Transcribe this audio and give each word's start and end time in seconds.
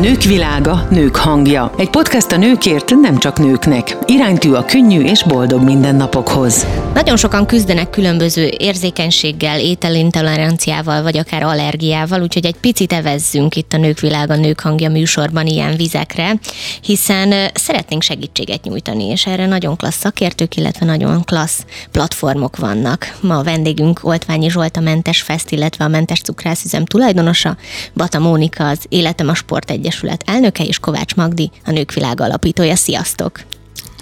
Nők 0.00 0.22
világa, 0.22 0.86
nők 0.90 1.16
hangja. 1.16 1.72
Egy 1.78 1.90
podcast 1.90 2.32
a 2.32 2.36
nőkért, 2.36 2.94
nem 2.94 3.18
csak 3.18 3.38
nőknek. 3.38 3.96
Iránytű 4.06 4.52
a 4.52 4.64
könnyű 4.64 5.02
és 5.02 5.22
boldog 5.22 5.62
mindennapokhoz. 5.62 6.66
Nagyon 6.94 7.16
sokan 7.16 7.46
küzdenek 7.46 7.90
különböző 7.90 8.50
érzékenységgel, 8.58 9.60
ételintoleranciával, 9.60 11.02
vagy 11.02 11.18
akár 11.18 11.42
allergiával, 11.42 12.22
úgyhogy 12.22 12.46
egy 12.46 12.56
picit 12.60 12.92
evezzünk 12.92 13.56
itt 13.56 13.72
a 13.72 13.76
Nők 13.76 14.00
világa, 14.00 14.36
nők 14.36 14.60
hangja 14.60 14.90
műsorban 14.90 15.46
ilyen 15.46 15.76
vizekre, 15.76 16.38
hiszen 16.80 17.50
szeretnénk 17.54 18.02
segítséget 18.02 18.64
nyújtani, 18.64 19.04
és 19.04 19.26
erre 19.26 19.46
nagyon 19.46 19.76
klassz 19.76 19.98
szakértők, 19.98 20.56
illetve 20.56 20.86
nagyon 20.86 21.24
klassz 21.24 21.64
platformok 21.90 22.56
vannak. 22.56 23.16
Ma 23.20 23.38
a 23.38 23.42
vendégünk 23.42 24.00
Oltványi 24.02 24.50
Zsolt, 24.50 24.76
a 24.76 24.80
Mentes 24.80 25.22
Fest, 25.22 25.50
illetve 25.50 25.84
a 25.84 25.88
Mentes 25.88 26.20
Cukrászüzem 26.20 26.84
tulajdonosa, 26.84 27.56
Bata 27.94 28.18
Mónika, 28.18 28.68
az 28.68 28.78
Életem 28.88 29.28
a 29.28 29.34
Sport 29.34 29.70
Egyesület 29.88 30.22
elnöke, 30.26 30.64
és 30.64 30.78
Kovács 30.78 31.14
Magdi, 31.14 31.50
a 31.64 31.70
Nők 31.70 31.92
Világa 31.92 32.24
alapítója. 32.24 32.76
Sziasztok! 32.76 33.40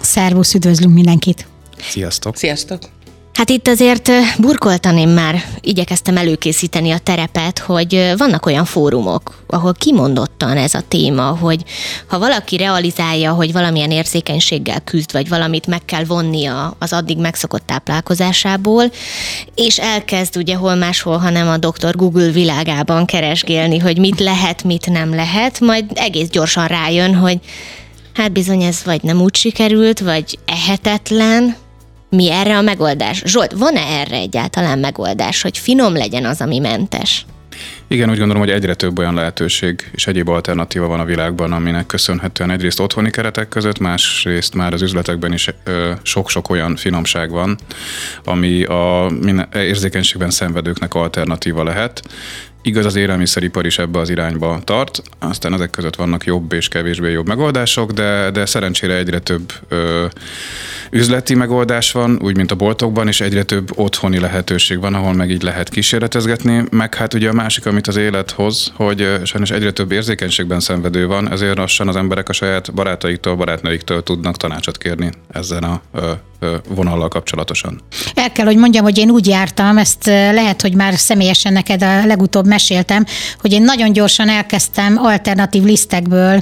Szervusz, 0.01 0.53
üdvözlünk 0.53 0.93
mindenkit! 0.93 1.47
Sziasztok! 1.77 2.35
Sziasztok! 2.35 2.96
Hát 3.37 3.49
itt 3.49 3.67
azért 3.67 4.11
burkoltan 4.39 4.97
én 4.97 5.07
már 5.07 5.43
igyekeztem 5.61 6.17
előkészíteni 6.17 6.91
a 6.91 6.97
terepet, 6.97 7.59
hogy 7.59 8.13
vannak 8.17 8.45
olyan 8.45 8.65
fórumok, 8.65 9.43
ahol 9.47 9.73
kimondottan 9.73 10.57
ez 10.57 10.73
a 10.73 10.81
téma, 10.87 11.23
hogy 11.23 11.63
ha 12.07 12.19
valaki 12.19 12.57
realizálja, 12.57 13.33
hogy 13.33 13.51
valamilyen 13.51 13.91
érzékenységgel 13.91 14.79
küzd, 14.83 15.11
vagy 15.11 15.29
valamit 15.29 15.67
meg 15.67 15.85
kell 15.85 16.03
vonnia 16.03 16.75
az 16.79 16.93
addig 16.93 17.17
megszokott 17.17 17.65
táplálkozásából, 17.65 18.91
és 19.55 19.79
elkezd 19.79 20.37
ugye 20.37 20.55
hol 20.55 20.75
máshol, 20.75 21.17
hanem 21.17 21.47
a 21.47 21.57
doktor 21.57 21.95
Google 21.95 22.31
világában 22.31 23.05
keresgélni, 23.05 23.77
hogy 23.77 23.97
mit 23.97 24.19
lehet, 24.19 24.63
mit 24.63 24.89
nem 24.89 25.15
lehet, 25.15 25.59
majd 25.59 25.85
egész 25.93 26.29
gyorsan 26.29 26.67
rájön, 26.67 27.15
hogy 27.15 27.39
hát 28.13 28.31
bizony 28.31 28.61
ez 28.61 28.81
vagy 28.85 29.03
nem 29.03 29.21
úgy 29.21 29.35
sikerült, 29.35 29.99
vagy 29.99 30.39
ehetetlen, 30.45 31.55
mi 32.09 32.31
erre 32.31 32.57
a 32.57 32.61
megoldás? 32.61 33.21
Zsolt, 33.25 33.51
van-e 33.51 33.81
erre 33.81 34.15
egyáltalán 34.15 34.79
megoldás, 34.79 35.41
hogy 35.41 35.57
finom 35.57 35.93
legyen 35.93 36.25
az, 36.25 36.41
ami 36.41 36.59
mentes? 36.59 37.25
Igen, 37.89 38.09
úgy 38.09 38.17
gondolom, 38.17 38.41
hogy 38.41 38.51
egyre 38.51 38.73
több 38.73 38.97
olyan 38.97 39.13
lehetőség 39.13 39.89
és 39.91 40.07
egyéb 40.07 40.29
alternatíva 40.29 40.87
van 40.87 40.99
a 40.99 41.05
világban, 41.05 41.51
aminek 41.51 41.85
köszönhetően 41.85 42.51
egyrészt 42.51 42.79
otthoni 42.79 43.09
keretek 43.09 43.49
között, 43.49 43.79
másrészt 43.79 44.55
már 44.55 44.73
az 44.73 44.81
üzletekben 44.81 45.33
is 45.33 45.49
sok-sok 46.01 46.49
olyan 46.49 46.75
finomság 46.75 47.29
van, 47.29 47.57
ami 48.23 48.63
a 48.63 49.11
érzékenységben 49.53 50.29
szenvedőknek 50.29 50.93
alternatíva 50.93 51.63
lehet, 51.63 52.01
Igaz, 52.67 52.85
az 52.85 52.95
élelmiszeripar 52.95 53.65
is 53.65 53.79
ebbe 53.79 53.99
az 53.99 54.09
irányba 54.09 54.59
tart, 54.63 55.01
aztán 55.19 55.53
ezek 55.53 55.69
között 55.69 55.95
vannak 55.95 56.25
jobb 56.25 56.53
és 56.53 56.67
kevésbé 56.67 57.11
jobb 57.11 57.27
megoldások, 57.27 57.91
de, 57.91 58.31
de 58.31 58.45
szerencsére 58.45 58.95
egyre 58.95 59.19
több 59.19 59.53
ö, 59.67 60.05
üzleti 60.91 61.35
megoldás 61.35 61.91
van, 61.91 62.19
úgy, 62.21 62.35
mint 62.35 62.51
a 62.51 62.55
boltokban, 62.55 63.07
és 63.07 63.21
egyre 63.21 63.43
több 63.43 63.71
otthoni 63.75 64.19
lehetőség 64.19 64.79
van, 64.79 64.93
ahol 64.93 65.13
meg 65.13 65.29
így 65.29 65.41
lehet 65.41 65.69
kísérletezgetni, 65.69 66.63
meg 66.69 66.95
hát 66.95 67.13
ugye 67.13 67.29
a 67.29 67.33
másik, 67.33 67.65
amit 67.77 67.89
az 67.89 67.97
élet 67.97 68.31
hoz, 68.31 68.71
hogy 68.75 69.19
sajnos 69.23 69.51
egyre 69.51 69.71
több 69.71 69.91
érzékenységben 69.91 70.59
szenvedő 70.59 71.07
van, 71.07 71.31
ezért 71.31 71.57
lassan 71.57 71.87
az 71.87 71.95
emberek 71.95 72.29
a 72.29 72.33
saját 72.33 72.73
barátaiktól, 72.73 73.35
barátnőiktől 73.35 74.03
tudnak 74.03 74.37
tanácsot 74.37 74.77
kérni 74.77 75.11
ezen 75.27 75.63
a 75.63 75.81
vonallal 76.69 77.07
kapcsolatosan. 77.07 77.81
El 78.13 78.31
kell, 78.31 78.45
hogy 78.45 78.57
mondjam, 78.57 78.83
hogy 78.83 78.97
én 78.97 79.09
úgy 79.09 79.27
jártam, 79.27 79.77
ezt 79.77 80.05
lehet, 80.05 80.61
hogy 80.61 80.75
már 80.75 80.97
személyesen 80.97 81.53
neked 81.53 81.83
a 81.83 82.05
legutóbb 82.05 82.47
meséltem, 82.47 83.05
hogy 83.41 83.53
én 83.53 83.61
nagyon 83.61 83.91
gyorsan 83.93 84.29
elkezdtem 84.29 84.97
alternatív 84.97 85.63
lisztekből 85.63 86.41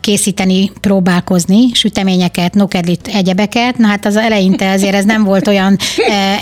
készíteni, 0.00 0.72
próbálkozni, 0.80 1.72
süteményeket, 1.72 2.54
nokedlit, 2.54 3.06
egyebeket. 3.06 3.78
Na 3.78 3.86
hát 3.86 4.06
az 4.06 4.16
eleinte 4.16 4.70
azért 4.70 4.94
ez 4.94 5.04
nem 5.04 5.24
volt 5.24 5.48
olyan 5.48 5.76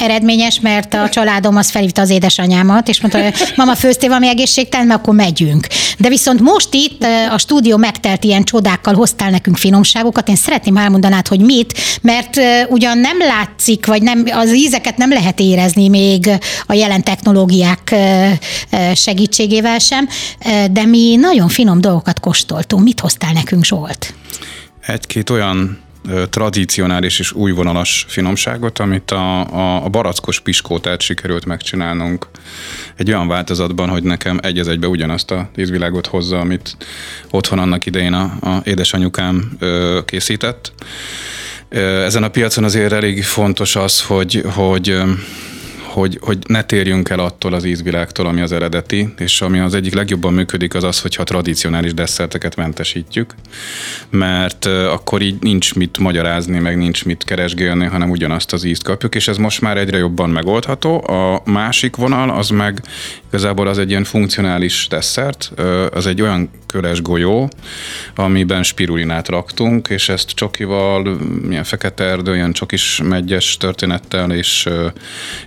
eredményes, 0.01 0.61
mert 0.61 0.95
a 0.95 1.09
családom 1.09 1.57
az 1.57 1.71
felhívta 1.71 2.01
az 2.01 2.11
édesanyámat, 2.11 2.89
és 2.89 3.01
mondta, 3.01 3.23
hogy 3.23 3.35
mama 3.57 3.75
főztél 3.75 4.09
valami 4.09 4.29
egészségtelen, 4.29 4.87
mert 4.87 5.01
akkor 5.01 5.15
megyünk. 5.15 5.67
De 5.99 6.09
viszont 6.09 6.41
most 6.41 6.69
itt 6.71 7.05
a 7.31 7.39
stúdió 7.39 7.77
megtelt 7.77 8.25
ilyen 8.25 8.45
csodákkal, 8.45 8.95
hoztál 8.95 9.31
nekünk 9.31 9.57
finomságokat. 9.57 10.29
Én 10.29 10.37
szeretném 10.37 10.77
elmondanád, 10.77 11.29
hogy 11.29 11.41
mit, 11.41 11.75
mert 12.01 12.41
ugyan 12.69 12.99
nem 12.99 13.19
látszik, 13.19 13.87
vagy 13.87 14.03
nem, 14.03 14.25
az 14.31 14.55
ízeket 14.55 14.97
nem 14.97 15.11
lehet 15.11 15.41
érezni 15.41 15.89
még 15.89 16.31
a 16.67 16.73
jelen 16.73 17.03
technológiák 17.03 17.95
segítségével 18.95 19.79
sem, 19.79 20.09
de 20.71 20.85
mi 20.85 21.17
nagyon 21.17 21.49
finom 21.49 21.81
dolgokat 21.81 22.21
kóstoltunk. 22.21 22.85
Mit 22.85 23.01
hoztál 23.01 23.33
nekünk, 23.33 23.65
Zsolt? 23.65 24.15
Egy-két 24.81 25.31
olyan 25.31 25.83
tradicionális 26.31 27.19
és 27.19 27.33
újvonalas 27.33 28.05
finomságot, 28.09 28.79
amit 28.79 29.11
a, 29.11 29.41
a, 29.41 29.85
a 29.85 29.89
barackos 29.89 30.41
piskótát 30.41 31.01
sikerült 31.01 31.45
megcsinálnunk 31.45 32.27
egy 32.97 33.09
olyan 33.09 33.29
változatban, 33.29 33.89
hogy 33.89 34.03
nekem 34.03 34.39
egy 34.43 34.59
az 34.59 34.69
egybe 34.69 34.87
ugyanazt 34.87 35.31
a 35.31 35.51
ízvilágot 35.57 36.07
hozza, 36.07 36.39
amit 36.39 36.77
otthon 37.31 37.59
annak 37.59 37.87
idején 37.87 38.13
a, 38.13 38.23
a 38.41 38.61
édesanyukám 38.65 39.53
ö, 39.59 40.01
készített. 40.05 40.73
Ezen 41.75 42.23
a 42.23 42.29
piacon 42.29 42.65
azért 42.65 42.93
elég 42.93 43.25
fontos 43.25 43.77
az, 43.77 44.03
hogy, 44.03 44.43
hogy 44.55 44.97
hogy, 45.95 46.19
hogy 46.21 46.39
ne 46.47 46.63
térjünk 46.63 47.09
el 47.09 47.19
attól 47.19 47.53
az 47.53 47.65
ízvilágtól, 47.65 48.27
ami 48.27 48.41
az 48.41 48.53
eredeti, 48.53 49.15
és 49.19 49.41
ami 49.41 49.59
az 49.59 49.75
egyik 49.75 49.95
legjobban 49.95 50.33
működik, 50.33 50.75
az 50.75 50.85
az, 50.85 51.01
hogyha 51.01 51.25
tradicionális 51.25 51.95
desszerteket 51.95 52.57
mentesítjük, 52.57 53.35
mert 54.11 54.65
akkor 54.67 55.23
így 55.23 55.37
nincs 55.41 55.75
mit 55.75 55.99
magyarázni, 55.99 56.59
meg 56.59 56.77
nincs 56.77 57.05
mit 57.05 57.25
keresgélni, 57.25 57.85
hanem 57.85 58.11
ugyanazt 58.11 58.53
az 58.53 58.65
ízt 58.65 58.83
kapjuk, 58.83 59.15
és 59.15 59.29
ez 59.29 59.37
most 59.37 59.61
már 59.61 59.77
egyre 59.77 59.99
jobban 59.99 60.31
megoldható. 60.31 61.09
A 61.09 61.43
másik 61.45 61.97
vonal 61.97 62.31
az 62.31 62.49
meg 62.49 62.83
igazából 63.35 63.69
az 63.69 63.79
egy 63.79 63.91
ilyen 63.91 64.05
funkcionális 64.05 64.87
desszert, 64.91 65.53
az 65.93 66.07
egy 66.07 66.23
olyan 66.23 66.51
köres 66.67 67.03
golyó, 67.03 67.49
amiben 68.15 68.63
spirulinát 68.63 69.29
raktunk, 69.29 69.89
és 69.89 70.09
ezt 70.09 70.31
csokival, 70.31 71.19
milyen 71.43 71.65
fekete 71.65 72.05
erdő, 72.05 72.35
ilyen 72.35 72.53
csokis 72.53 73.01
megyes 73.05 73.57
történettel 73.57 74.31
és, 74.31 74.69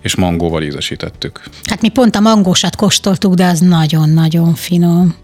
és 0.01 0.15
mangóval 0.15 0.63
ízesítettük. 0.63 1.41
Hát 1.63 1.81
mi 1.81 1.89
pont 1.89 2.15
a 2.15 2.19
mangósat 2.19 2.75
kóstoltuk, 2.75 3.33
de 3.33 3.45
az 3.45 3.59
nagyon-nagyon 3.59 4.55
finom. 4.55 5.15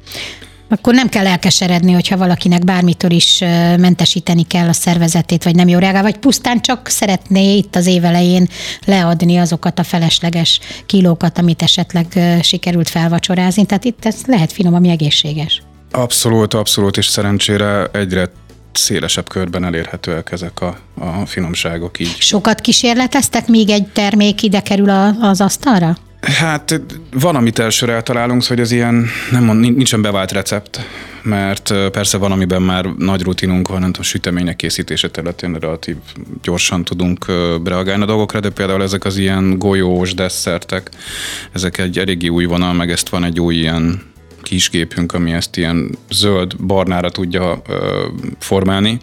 Akkor 0.70 0.94
nem 0.94 1.10
kell 1.10 1.28
elkeseredni, 1.28 1.92
hogyha 1.92 2.18
valakinek 2.18 2.64
bármitől 2.64 3.12
is 3.12 3.40
mentesíteni 3.78 4.44
kell 4.44 4.68
a 4.68 4.74
szervezetét, 4.74 5.44
vagy 5.44 5.56
nem 5.56 5.68
jó 5.68 5.80
reagál, 5.80 6.02
vagy 6.02 6.18
pusztán 6.18 6.62
csak 6.62 6.88
szeretné 6.88 7.56
itt 7.56 7.76
az 7.76 7.86
évelején 7.86 8.50
leadni 8.86 9.38
azokat 9.38 9.80
a 9.80 9.84
felesleges 9.84 10.60
kilókat, 10.86 11.38
amit 11.38 11.62
esetleg 11.62 12.06
sikerült 12.42 12.90
felvacsorázni. 12.90 13.66
Tehát 13.66 13.84
itt 13.84 14.06
ez 14.06 14.16
lehet 14.26 14.52
finom, 14.52 14.74
ami 14.74 14.90
egészséges. 14.90 15.62
Abszolút, 15.92 16.54
abszolút, 16.54 16.98
és 16.98 17.08
szerencsére 17.08 17.86
egyre 17.92 18.30
szélesebb 18.72 19.30
körben 19.30 19.66
elérhetőek 19.66 20.32
ezek 20.32 20.62
a, 20.62 20.78
a 21.00 21.26
finomságok 21.26 22.00
így. 22.00 22.16
Sokat 22.20 22.62
kísérleteztek, 22.62 23.48
még 23.48 23.70
egy 23.70 23.88
termék 23.88 24.42
ide 24.42 24.62
kerül 24.62 24.90
a, 24.90 25.08
az 25.08 25.42
asztalra? 25.42 25.98
Hát 26.24 26.82
van, 27.12 27.36
amit 27.36 27.60
elsőre 27.60 27.94
eltalálunk, 27.94 28.44
hogy 28.44 28.60
ez 28.60 28.72
ilyen, 28.72 29.08
nem 29.32 29.44
mond, 29.44 29.60
nincsen 29.60 30.02
bevált 30.02 30.32
recept, 30.32 30.80
mert 31.22 31.74
persze 31.92 32.18
van, 32.18 32.32
amiben 32.32 32.62
már 32.62 32.86
nagy 32.86 33.22
rutinunk 33.22 33.68
van, 33.68 33.80
nem 33.80 33.92
tudom, 33.92 34.04
sütemények 34.04 34.56
készítése 34.56 35.10
területén 35.10 35.54
relatív 35.54 35.96
gyorsan 36.42 36.84
tudunk 36.84 37.26
reagálni 37.66 38.04
a 38.04 38.06
dolgokra, 38.06 38.40
de 38.40 38.50
például 38.50 38.84
ezek 38.84 39.06
az 39.06 39.18
ilyen 39.18 39.58
golyós 39.58 40.14
desszertek, 40.14 40.90
ezek 41.52 41.78
egy 41.78 42.00
eléggé 42.00 42.28
új 42.28 42.46
vonal, 42.46 42.74
meg 42.74 42.92
ezt 42.92 43.10
van 43.10 43.24
egy 43.24 43.40
új 43.40 43.56
ilyen 43.56 44.02
kisgépünk, 44.54 45.14
ami 45.14 45.32
ezt 45.32 45.58
ilyen 45.58 45.98
zöld-barnára 46.10 47.10
tudja 47.10 47.62
ö, 47.68 48.06
formálni, 48.40 48.98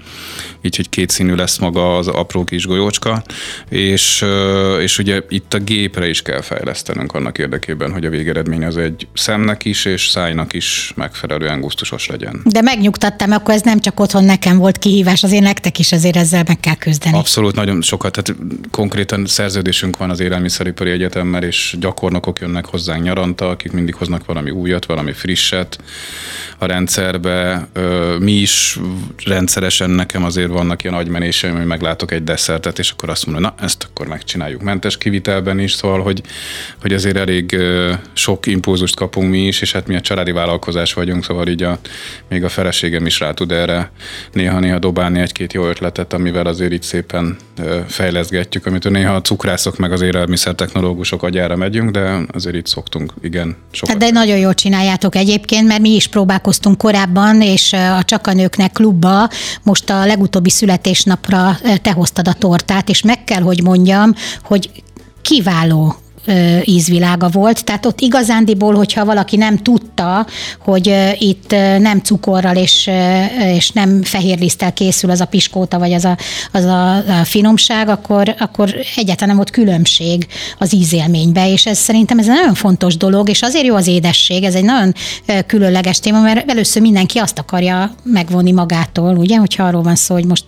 így, 0.63 0.77
hogy 0.77 0.89
kétszínű 0.89 1.35
lesz 1.35 1.59
maga 1.59 1.97
az 1.97 2.09
apró 2.09 2.45
kis 2.45 2.67
golyócska, 2.67 3.23
és, 3.69 4.23
ö, 4.23 4.79
és 4.81 4.99
ugye 4.99 5.21
itt 5.29 5.55
a 5.55 5.59
gépre 5.59 6.09
is 6.09 6.23
kell 6.23 6.41
fejlesztenünk 6.41 7.13
annak 7.13 7.39
érdekében, 7.39 7.93
hogy 7.93 8.05
a 8.05 8.11
végeredmény 8.11 8.65
az 8.65 8.77
egy 8.77 9.07
szemnek 9.15 9.65
is 9.65 9.85
és 9.85 10.09
szájnak 10.09 10.53
is 10.53 10.93
megfelelően 10.97 11.61
gusztusos 11.61 12.07
legyen. 12.07 12.41
De 12.45 12.63
megnyugtattam, 12.63 13.33
akkor 13.33 13.55
ez 13.55 13.63
nem 13.63 13.81
csak 13.81 14.01
otthon 14.01 14.25
nekem 14.25 14.59
volt 14.59 14.79
kihívás, 14.79 15.23
azért 15.23 15.43
nektek 15.43 15.79
is 15.79 15.93
azért 15.93 16.17
ezzel 16.17 16.43
meg 16.47 16.61
kell 16.61 16.77
küzdeni. 16.77 17.17
Abszolút, 17.17 17.55
nagyon 17.55 17.83
sokat, 17.83 18.13
tehát 18.13 18.41
konkrétan 18.71 19.27
szerződésünk 19.27 19.97
van 19.97 20.11
az 20.11 20.21
Élelmiszeripari 20.21 20.91
Egyetemmel, 20.91 21.43
és 21.43 21.77
gyakornokok 21.81 22.39
jönnek 22.41 22.67
hozzánk 22.67 23.03
nyaranta, 23.03 23.49
akik 23.49 23.73
mindig 23.73 23.95
hoznak 23.95 24.25
valami 24.25 24.51
újat, 24.51 24.87
valami 24.87 25.13
friss 25.13 25.40
frisset 25.41 25.79
a 26.59 26.67
rendszerbe. 26.67 27.69
Mi 28.19 28.33
is 28.33 28.79
rendszeresen 29.25 29.91
nekem 29.91 30.25
azért 30.25 30.49
vannak 30.49 30.83
ilyen 30.83 30.95
agymenéseim, 30.97 31.57
hogy 31.57 31.67
meglátok 31.67 32.13
egy 32.13 32.25
desszertet, 32.25 32.79
és 32.79 32.91
akkor 32.91 33.09
azt 33.09 33.27
mondom, 33.27 33.43
na 33.43 33.65
ezt 33.65 33.87
akkor 33.91 34.07
megcsináljuk 34.07 34.63
mentes 34.63 34.99
kivitelben 34.99 35.59
is, 35.59 35.73
szóval, 35.73 36.03
hogy, 36.03 36.23
hogy 36.81 36.93
azért 36.93 37.17
elég 37.17 37.57
sok 38.13 38.47
impulzust 38.47 38.97
kapunk 38.97 39.31
mi 39.31 39.47
is, 39.47 39.61
és 39.61 39.73
hát 39.73 39.87
mi 39.87 39.97
a 39.97 40.01
családi 40.01 40.33
vállalkozás 40.33 40.93
vagyunk, 40.93 41.25
szóval 41.25 41.49
így 41.49 41.63
a, 41.63 41.79
még 42.29 42.45
a 42.45 42.49
feleségem 42.49 43.07
is 43.07 43.21
rá 43.21 43.33
tud 43.33 43.53
erre 43.53 43.91
néha-néha 44.33 44.79
dobálni 44.79 45.21
egy-két 45.21 45.53
jó 45.53 45.67
ötletet, 45.67 46.13
amivel 46.13 46.47
azért 46.47 46.73
itt 46.73 46.83
szépen 46.83 47.37
fejleszgetjük, 47.87 48.67
amit 48.67 48.91
néha 48.91 49.15
a 49.15 49.21
cukrászok 49.21 49.77
meg 49.77 49.93
az 49.93 50.01
élelmiszertechnológusok 50.01 51.23
agyára 51.23 51.57
megyünk, 51.57 51.91
de 51.91 52.19
azért 52.33 52.57
itt 52.57 52.67
szoktunk, 52.67 53.13
igen. 53.23 53.57
Sokat. 53.71 53.95
Hát 53.95 54.13
de 54.13 54.19
nagyon 54.19 54.39
jól 54.39 54.55
csináljátok 54.55 55.15
egyébként, 55.21 55.67
mert 55.67 55.81
mi 55.81 55.95
is 55.95 56.07
próbálkoztunk 56.07 56.79
korábban, 56.79 57.43
és 57.43 57.73
a 57.73 58.03
Csak 58.03 58.27
a 58.27 58.33
Nőknek 58.33 58.73
klubba 58.73 59.29
most 59.63 59.91
a 59.91 60.07
legutóbbi 60.07 60.51
születésnapra 60.51 61.59
te 61.83 61.93
hoztad 61.93 62.29
a 62.29 62.33
tortát, 62.33 62.89
és 62.89 63.03
meg 63.03 63.25
kell, 63.25 63.43
hogy 63.43 63.63
mondjam, 63.63 64.15
hogy 64.43 64.71
kiváló 65.23 65.97
ízvilága 66.65 67.29
volt. 67.29 67.65
Tehát 67.65 67.87
ott 67.87 68.01
igazándiból, 68.01 68.75
hogyha 68.75 69.05
valaki 69.05 69.37
nem 69.37 69.57
tudta, 69.57 70.27
hogy 70.59 70.95
itt 71.19 71.51
nem 71.79 71.99
cukorral 71.99 72.57
és, 72.57 72.91
és 73.55 73.71
nem 73.71 74.03
fehérliszttel 74.03 74.73
készül 74.73 75.11
az 75.11 75.21
a 75.21 75.25
piskóta, 75.25 75.79
vagy 75.79 75.93
az 75.93 76.05
a, 76.05 76.17
az 76.53 76.65
a, 76.65 77.03
finomság, 77.25 77.89
akkor, 77.89 78.35
akkor 78.39 78.75
egyáltalán 78.97 79.29
nem 79.29 79.37
volt 79.37 79.51
különbség 79.51 80.27
az 80.59 80.75
ízélménybe, 80.75 81.53
és 81.53 81.67
ez 81.67 81.79
szerintem 81.79 82.19
ez 82.19 82.29
egy 82.29 82.35
nagyon 82.35 82.55
fontos 82.55 82.97
dolog, 82.97 83.29
és 83.29 83.43
azért 83.43 83.65
jó 83.65 83.75
az 83.75 83.87
édesség, 83.87 84.45
ez 84.45 84.55
egy 84.55 84.65
nagyon 84.65 84.95
különleges 85.47 85.99
téma, 85.99 86.21
mert 86.21 86.51
először 86.51 86.83
mindenki 86.83 87.19
azt 87.19 87.39
akarja 87.39 87.95
megvonni 88.03 88.53
magától, 88.53 89.17
ugye, 89.17 89.37
hogyha 89.37 89.65
arról 89.65 89.83
van 89.83 89.97
szó, 89.97 90.15
hogy 90.15 90.25
most 90.25 90.45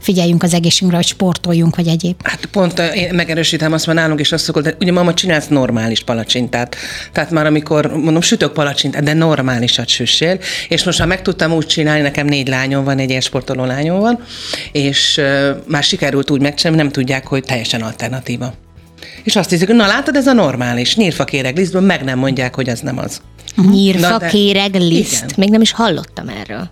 figyeljünk 0.00 0.42
az 0.42 0.54
egészségünkre, 0.54 0.96
hogy 0.96 1.06
sportoljunk, 1.06 1.76
vagy 1.76 1.88
egyéb. 1.88 2.20
Hát 2.22 2.46
pont 2.46 2.78
én 2.78 3.14
megerősítem 3.14 3.72
azt, 3.72 3.86
mert 3.86 3.98
nálunk 3.98 4.20
is 4.20 4.32
azt 4.32 4.44
szokott, 4.44 4.62
de 4.62 4.76
ugye 4.80 4.92
mama 4.92 5.14
csinálsz 5.14 5.48
normális 5.48 6.02
palacsintát. 6.02 6.76
Tehát 7.12 7.30
már 7.30 7.46
amikor, 7.46 7.86
mondom, 7.86 8.20
sütök 8.20 8.52
palacsintát, 8.52 9.02
de 9.02 9.12
normálisat 9.12 9.88
süssél, 9.88 10.38
és 10.68 10.84
most 10.84 10.98
már 10.98 11.08
meg 11.08 11.22
tudtam 11.22 11.52
úgy 11.52 11.66
csinálni, 11.66 12.02
nekem 12.02 12.26
négy 12.26 12.48
lányom 12.48 12.84
van, 12.84 12.98
egy 12.98 13.22
sportoló 13.22 13.64
lányom 13.64 13.98
van, 13.98 14.18
és 14.72 15.16
uh, 15.16 15.56
már 15.66 15.82
sikerült 15.82 16.30
úgy 16.30 16.40
megcsinálni, 16.40 16.82
nem 16.82 16.92
tudják, 16.92 17.26
hogy 17.26 17.44
teljesen 17.44 17.80
alternatíva. 17.80 18.54
És 19.22 19.36
azt 19.36 19.50
hiszik, 19.50 19.68
na 19.68 19.86
látod, 19.86 20.16
ez 20.16 20.26
a 20.26 20.32
normális, 20.32 20.96
nyírfakéreg 20.96 21.56
lisztből 21.56 21.82
meg 21.82 22.04
nem 22.04 22.18
mondják, 22.18 22.54
hogy 22.54 22.68
az 22.68 22.80
nem 22.80 22.98
az. 22.98 23.20
Nyírfakéreg 23.70 24.74
liszt? 24.74 25.24
Igen. 25.24 25.34
Még 25.36 25.50
nem 25.50 25.60
is 25.60 25.72
hallottam 25.72 26.28
erről. 26.28 26.70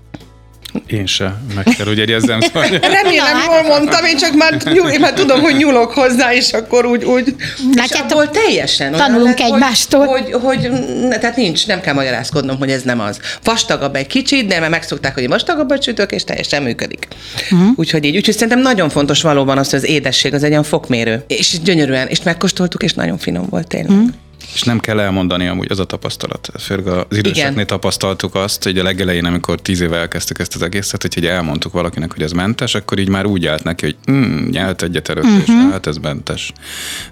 Én 0.89 1.07
se, 1.07 1.35
meg 1.55 1.65
kell, 1.77 1.87
hogy 1.87 2.01
egyezzem. 2.01 2.41
Szóval... 2.41 2.69
Remélem, 3.03 3.37
jól 3.47 3.63
mondtam, 3.63 4.05
én 4.05 4.17
csak 4.17 4.35
már, 4.35 4.57
nyúl, 4.73 4.89
én 4.89 5.01
már 5.01 5.13
tudom, 5.13 5.41
hogy 5.41 5.57
nyúlok 5.57 5.93
hozzá, 5.93 6.35
és 6.35 6.53
akkor 6.53 6.87
úgy, 6.87 7.05
úgy 7.05 7.35
Látjátok, 7.75 8.31
teljesen. 8.31 8.93
Tanulunk 8.93 9.39
lett, 9.39 9.49
egymástól. 9.49 10.07
Hogy, 10.07 10.33
hogy, 10.33 10.41
hogy, 10.43 10.71
tehát 11.09 11.37
nincs, 11.37 11.67
nem 11.67 11.81
kell 11.81 11.95
magyarázkodnom, 11.95 12.59
hogy 12.59 12.71
ez 12.71 12.83
nem 12.83 13.01
az. 13.01 13.21
Vastagabb 13.45 13.95
egy 13.95 14.07
kicsit, 14.07 14.47
de 14.47 14.59
mert 14.59 14.71
megszokták, 14.71 15.15
hogy 15.15 15.29
vastagabbat 15.29 15.83
sütök, 15.83 16.13
és 16.13 16.25
teljesen 16.25 16.63
működik. 16.63 17.09
Uh-huh. 17.51 17.69
Úgyhogy 17.77 18.05
így, 18.05 18.17
úgyhogy 18.17 18.35
szerintem 18.35 18.61
nagyon 18.61 18.89
fontos 18.89 19.23
valóban 19.23 19.59
az, 19.59 19.71
hogy 19.71 19.79
az 19.79 19.85
édesség 19.85 20.35
az 20.35 20.43
egy 20.43 20.51
olyan 20.51 20.63
fokmérő. 20.63 21.25
És 21.27 21.61
gyönyörűen, 21.63 22.07
és 22.07 22.23
megkóstoltuk, 22.23 22.83
és 22.83 22.95
nagyon 22.95 23.19
finom 23.19 23.47
volt 23.51 23.67
tényleg. 23.67 23.91
Uh-huh. 23.91 24.09
És 24.55 24.63
nem 24.63 24.79
kell 24.79 25.01
elmondani 25.01 25.47
amúgy 25.47 25.71
az 25.71 25.79
a 25.79 25.85
tapasztalat. 25.85 26.51
Főleg 26.59 26.87
az 26.87 27.17
időseknél 27.17 27.53
Igen. 27.53 27.67
tapasztaltuk 27.67 28.35
azt, 28.35 28.65
hogy 28.65 28.79
a 28.79 28.83
legelején, 28.83 29.25
amikor 29.25 29.61
tíz 29.61 29.81
éve 29.81 29.97
elkezdtük 29.97 30.39
ezt 30.39 30.55
az 30.55 30.63
egészet, 30.63 31.15
hogy 31.15 31.27
elmondtuk 31.27 31.73
valakinek, 31.73 32.13
hogy 32.13 32.23
ez 32.23 32.33
mentes, 32.33 32.75
akkor 32.75 32.99
így 32.99 33.09
már 33.09 33.27
úgy 33.27 33.47
állt 33.47 33.65
neki, 33.65 33.85
hogy 33.85 34.15
mm, 34.15 34.49
nyelt 34.49 34.83
egyet 34.83 35.09
előtt, 35.09 35.25
uh-huh. 35.25 35.43
és 35.47 35.53
hát 35.71 35.87
ez 35.87 35.97
mentes. 35.97 36.53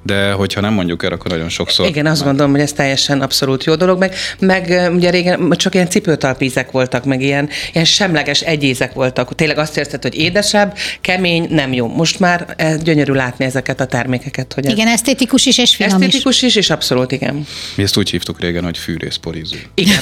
De 0.02 0.32
hogyha 0.32 0.60
nem 0.60 0.72
mondjuk 0.72 1.04
el, 1.04 1.12
akkor 1.12 1.30
nagyon 1.30 1.48
sokszor. 1.48 1.86
Igen, 1.86 2.06
azt 2.06 2.24
gondolom, 2.24 2.50
hogy 2.50 2.60
ez 2.60 2.72
teljesen 2.72 3.20
abszolút 3.20 3.64
jó 3.64 3.74
dolog, 3.74 3.98
meg, 3.98 4.14
meg 4.38 4.90
ugye 4.94 5.10
régen 5.10 5.50
csak 5.56 5.74
ilyen 5.74 5.88
cipőtalpízek 5.88 6.70
voltak, 6.70 7.04
meg 7.04 7.22
ilyen, 7.22 7.48
ilyen 7.72 7.84
semleges 7.84 8.40
egyézek 8.40 8.92
voltak. 8.92 9.34
Tényleg 9.34 9.58
azt 9.58 9.76
érzed, 9.76 10.02
hogy 10.02 10.14
édesebb, 10.14 10.76
kemény, 11.00 11.46
nem 11.50 11.72
jó. 11.72 11.86
Most 11.86 12.18
már 12.18 12.56
gyönyörű 12.82 13.12
látni 13.12 13.44
ezeket 13.44 13.80
a 13.80 13.86
termékeket. 13.86 14.52
Hogy 14.52 14.70
igen, 14.70 14.86
ez... 14.86 14.92
esztétikus 14.92 15.46
is, 15.46 15.58
és 15.58 15.74
finom 15.74 15.92
esztétikus 15.92 16.36
is. 16.36 16.42
is, 16.42 16.56
és 16.56 16.70
abszolút 16.70 17.12
igen. 17.12 17.25
Mi 17.74 17.82
ezt 17.82 17.96
úgy 17.96 18.10
hívtuk 18.10 18.40
régen, 18.40 18.64
hogy 18.64 18.78
fűrészporiző. 18.78 19.62
Igen. 19.74 19.98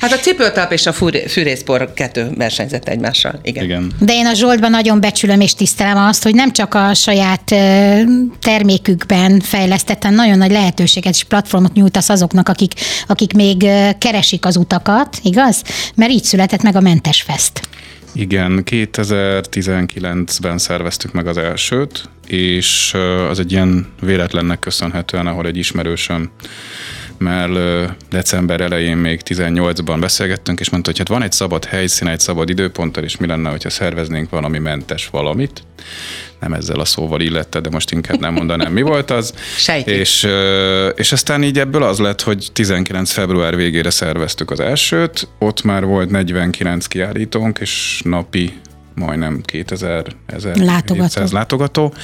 hát 0.00 0.12
a 0.12 0.16
cipőtap 0.16 0.72
és 0.72 0.86
a 0.86 0.92
fűrészpor 1.28 1.92
kettő 1.94 2.30
versenyzett 2.36 2.88
egymással. 2.88 3.40
Igen. 3.42 3.64
Igen. 3.64 3.92
De 3.98 4.12
én 4.12 4.26
a 4.26 4.34
Zsoltban 4.34 4.70
nagyon 4.70 5.00
becsülöm 5.00 5.40
és 5.40 5.54
tisztelem 5.54 5.96
azt, 5.96 6.22
hogy 6.22 6.34
nem 6.34 6.52
csak 6.52 6.74
a 6.74 6.94
saját 6.94 7.54
termékükben 8.40 9.40
fejlesztetten 9.40 10.14
nagyon 10.14 10.38
nagy 10.38 10.50
lehetőséget 10.50 11.14
és 11.14 11.24
platformot 11.24 11.72
nyújtasz 11.72 12.08
azoknak, 12.08 12.48
akik, 12.48 12.72
akik 13.06 13.32
még 13.32 13.66
keresik 13.98 14.46
az 14.46 14.56
utakat, 14.56 15.18
igaz? 15.22 15.62
Mert 15.94 16.10
így 16.10 16.24
született 16.24 16.62
meg 16.62 16.76
a 16.76 16.80
Mentes 16.80 17.22
Fest. 17.22 17.60
Igen, 18.12 18.62
2019-ben 18.70 20.58
szerveztük 20.58 21.12
meg 21.12 21.26
az 21.26 21.36
elsőt, 21.36 22.08
és 22.26 22.94
az 23.28 23.38
egy 23.38 23.52
ilyen 23.52 23.86
véletlennek 24.00 24.58
köszönhetően, 24.58 25.26
ahol 25.26 25.46
egy 25.46 25.56
ismerősöm 25.56 26.30
mert 27.18 27.52
december 28.10 28.60
elején 28.60 28.96
még 28.96 29.20
18-ban 29.24 29.96
beszélgettünk, 30.00 30.60
és 30.60 30.70
mondta, 30.70 30.90
hogy 30.90 30.98
hát 30.98 31.08
van 31.08 31.22
egy 31.22 31.32
szabad 31.32 31.64
helyszín, 31.64 32.08
egy 32.08 32.20
szabad 32.20 32.48
időponttal, 32.48 33.04
és 33.04 33.16
mi 33.16 33.26
lenne, 33.26 33.50
hogyha 33.50 33.70
szerveznénk 33.70 34.30
valami 34.30 34.58
mentes 34.58 35.08
valamit. 35.08 35.62
Nem 36.40 36.52
ezzel 36.52 36.80
a 36.80 36.84
szóval 36.84 37.20
illette, 37.20 37.60
de 37.60 37.70
most 37.70 37.90
inkább 37.90 38.20
nem 38.20 38.32
mondanám, 38.32 38.72
mi 38.72 38.82
volt 38.82 39.10
az. 39.10 39.34
Sejti. 39.56 39.90
És, 39.90 40.28
és 40.94 41.12
aztán 41.12 41.42
így 41.42 41.58
ebből 41.58 41.82
az 41.82 41.98
lett, 41.98 42.22
hogy 42.22 42.48
19 42.52 43.10
február 43.10 43.56
végére 43.56 43.90
szerveztük 43.90 44.50
az 44.50 44.60
elsőt, 44.60 45.28
ott 45.38 45.62
már 45.62 45.84
volt 45.84 46.10
49 46.10 46.86
kiállítónk, 46.86 47.58
és 47.58 48.00
napi 48.04 48.52
majdnem 48.94 49.40
2000 49.44 50.06
látogató. 50.54 51.22
látogató. 51.30 51.94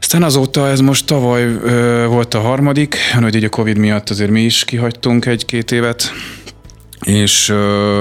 Aztán 0.00 0.22
azóta 0.22 0.68
ez 0.68 0.80
most 0.80 1.06
tavaly 1.06 1.42
ö, 1.42 2.06
volt 2.08 2.34
a 2.34 2.40
harmadik, 2.40 2.96
hogy 3.20 3.34
így 3.34 3.44
a 3.44 3.48
Covid 3.48 3.78
miatt 3.78 4.10
azért 4.10 4.30
mi 4.30 4.40
is 4.40 4.64
kihagytunk 4.64 5.26
egy-két 5.26 5.70
évet, 5.70 6.12
és, 7.00 7.54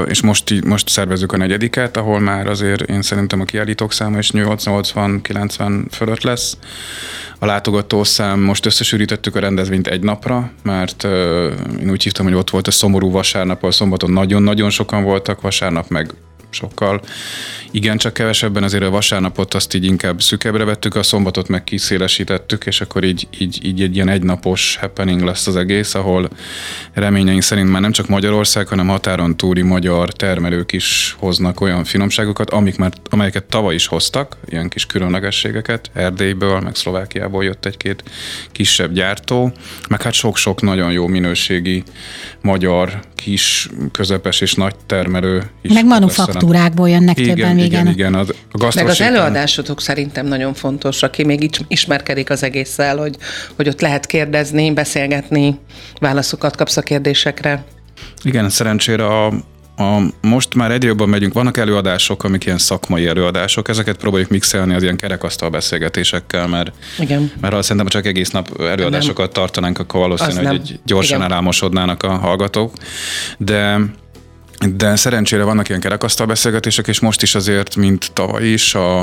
és 0.07 0.21
most, 0.21 0.65
most 0.65 0.89
szervezzük 0.89 1.31
a 1.31 1.37
negyediket, 1.37 1.97
ahol 1.97 2.19
már 2.19 2.47
azért 2.47 2.81
én 2.81 3.01
szerintem 3.01 3.41
a 3.41 3.43
kiállítók 3.43 3.93
száma 3.93 4.17
is 4.17 4.31
80-90 4.33 5.85
fölött 5.91 6.21
lesz. 6.21 6.57
A 7.39 7.45
látogatószám 7.45 8.39
most 8.39 8.65
összesűrítettük 8.65 9.35
a 9.35 9.39
rendezvényt 9.39 9.87
egy 9.87 10.03
napra, 10.03 10.51
mert 10.63 11.03
én 11.79 11.89
úgy 11.89 12.03
hívtam, 12.03 12.25
hogy 12.25 12.33
ott 12.33 12.49
volt 12.49 12.67
a 12.67 12.71
szomorú 12.71 13.11
vasárnap, 13.11 13.63
a 13.63 13.71
szombaton 13.71 14.11
nagyon-nagyon 14.11 14.69
sokan 14.69 15.03
voltak, 15.03 15.41
vasárnap 15.41 15.89
meg 15.89 16.13
sokkal. 16.49 17.01
Igen, 17.71 17.97
csak 17.97 18.13
kevesebben 18.13 18.63
azért 18.63 18.83
a 18.83 18.89
vasárnapot 18.89 19.53
azt 19.53 19.73
így 19.73 19.85
inkább 19.85 20.21
szükebbre 20.21 20.63
vettük, 20.63 20.95
a 20.95 21.03
szombatot 21.03 21.47
meg 21.47 21.63
kiszélesítettük, 21.63 22.65
és 22.65 22.81
akkor 22.81 23.03
így, 23.03 23.27
így, 23.37 23.65
így 23.65 23.81
egy 23.81 23.95
ilyen 23.95 24.09
egynapos 24.09 24.77
happening 24.81 25.21
lesz 25.21 25.47
az 25.47 25.55
egész, 25.55 25.95
ahol 25.95 26.29
reményeink 26.93 27.41
szerint 27.41 27.69
már 27.69 27.81
nem 27.81 27.91
csak 27.91 28.07
Magyarország, 28.07 28.67
hanem 28.67 28.87
határon 28.87 29.37
túli 29.37 29.61
magyar 29.61 30.13
termelők 30.13 30.71
is 30.71 31.15
hoznak 31.19 31.61
olyan 31.61 31.83
finomságokat, 31.83 32.49
amik 32.49 32.77
már, 32.77 32.91
amelyeket 33.09 33.43
tavaly 33.43 33.73
is 33.73 33.87
hoztak, 33.87 34.37
ilyen 34.47 34.69
kis 34.69 34.85
különlegességeket, 34.85 35.91
Erdélyből, 35.93 36.59
meg 36.59 36.75
Szlovákiából 36.75 37.43
jött 37.43 37.65
egy-két 37.65 38.03
kisebb 38.51 38.93
gyártó, 38.93 39.51
meg 39.89 40.01
hát 40.01 40.13
sok-sok 40.13 40.61
nagyon 40.61 40.91
jó 40.91 41.07
minőségi 41.07 41.83
magyar, 42.41 42.99
kis, 43.15 43.69
közepes 43.91 44.41
és 44.41 44.53
nagy 44.53 44.75
termelő 44.85 45.49
is. 45.61 45.73
Meg 45.73 45.85
manufaktúrákból 46.39 46.89
jönnek 46.89 47.19
igen, 47.19 47.35
többen, 47.35 47.57
igen. 47.57 47.67
Igen, 47.67 47.87
igen. 47.87 48.15
Az, 48.15 48.33
a 48.51 48.71
Meg 48.75 48.87
az 48.87 49.01
előadásotok 49.01 49.81
szerintem 49.81 50.25
nagyon 50.25 50.53
fontos, 50.53 51.03
aki 51.03 51.23
még 51.23 51.49
ismerkedik 51.67 52.29
az 52.29 52.43
egésszel, 52.43 52.97
hogy, 52.97 53.17
hogy 53.55 53.67
ott 53.67 53.81
lehet 53.81 54.05
kérdezni, 54.05 54.73
beszélgetni, 54.73 55.59
válaszokat 55.99 56.55
kapsz 56.55 56.77
a 56.77 56.81
kérdésekre. 56.81 57.63
Igen, 58.23 58.49
szerencsére 58.49 59.05
a, 59.05 59.27
a, 59.77 60.01
most 60.21 60.55
már 60.55 60.71
egyre 60.71 60.87
jobban 60.87 61.09
megyünk, 61.09 61.33
vannak 61.33 61.57
előadások, 61.57 62.23
amik 62.23 62.45
ilyen 62.45 62.57
szakmai 62.57 63.07
előadások, 63.07 63.67
ezeket 63.67 63.97
próbáljuk 63.97 64.29
mixelni 64.29 64.73
az 64.73 64.83
ilyen 64.83 64.97
kerekasztal 64.97 65.49
beszélgetésekkel, 65.49 66.47
mert, 66.47 66.71
Igen. 66.99 67.31
mert 67.41 67.53
ha 67.53 67.61
szerintem 67.61 67.87
csak 67.87 68.05
egész 68.05 68.29
nap 68.29 68.61
előadásokat 68.61 69.25
nem. 69.25 69.33
tartanánk, 69.33 69.79
akkor 69.79 69.99
valószínűleg 69.99 70.47
hogy 70.47 70.79
gyorsan 70.85 71.17
Igen. 71.17 71.31
elámosodnának 71.31 72.03
a 72.03 72.17
hallgatók. 72.17 72.73
De 73.37 73.79
de 74.67 74.95
szerencsére 74.95 75.43
vannak 75.43 75.69
ilyen 75.69 75.81
kerekasztal 75.81 76.25
beszélgetések, 76.25 76.87
és 76.87 76.99
most 76.99 77.21
is 77.21 77.35
azért, 77.35 77.75
mint 77.75 78.11
tavaly 78.13 78.47
is, 78.47 78.75
a, 78.75 78.99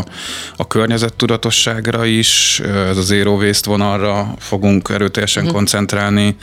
a 0.56 0.66
környezettudatosságra 0.68 2.04
is, 2.04 2.60
ez 2.60 2.96
az 2.96 3.06
zero 3.06 3.32
waste 3.32 3.70
vonalra 3.70 4.34
fogunk 4.38 4.88
erőteljesen 4.88 5.42
uh-huh. 5.42 5.56
koncentrálni. 5.58 6.36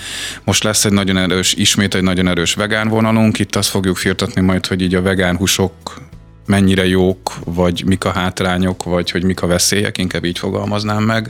Most 0.44 0.64
lesz 0.64 0.86
egy 0.86 0.92
nagyon 0.92 1.18
erős, 1.18 1.54
ismét 1.54 1.96
egy 1.96 2.04
nagyon 2.04 2.28
erős 2.28 2.54
vegán 2.54 2.88
vonalunk, 2.88 3.40
itt 3.40 3.56
azt 3.56 3.70
fogjuk 3.70 3.98
firtatni 3.98 4.42
majd, 4.42 4.66
hogy 4.66 4.82
így 4.82 4.96
a 4.96 5.02
vegán 5.02 5.38
húsok 5.38 5.74
mennyire 6.46 6.88
jók, 6.88 7.34
vagy 7.46 7.84
mik 7.86 8.06
a 8.06 8.12
hátrányok, 8.12 8.84
vagy 8.84 9.12
hogy 9.12 9.24
mik 9.24 9.42
a 9.42 9.48
veszélyek, 9.48 9.98
inkább 9.98 10.24
így 10.24 10.40
fogalmaznám 10.40 11.04
meg. 11.04 11.30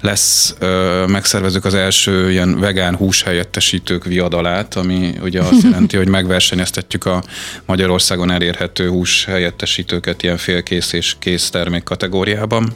Lesz, 0.00 0.54
ö, 0.58 1.04
megszervezük 1.06 1.64
az 1.64 1.74
első 1.74 2.30
ilyen 2.30 2.58
vegán 2.58 2.96
húshelyettesítők 2.96 4.04
viadalát, 4.04 4.74
ami 4.74 5.14
ugye 5.22 5.40
azt 5.40 5.62
jelenti, 5.70 5.96
hogy 5.96 6.08
megversenyeztetjük 6.08 7.04
a 7.04 7.22
Magyarországon 7.66 8.30
elérhető 8.30 8.88
húshelyettesítőket 8.88 10.22
ilyen 10.22 10.36
félkész 10.36 10.92
és 10.92 11.14
kész 11.18 11.50
termék 11.50 11.82
kategóriában 11.82 12.72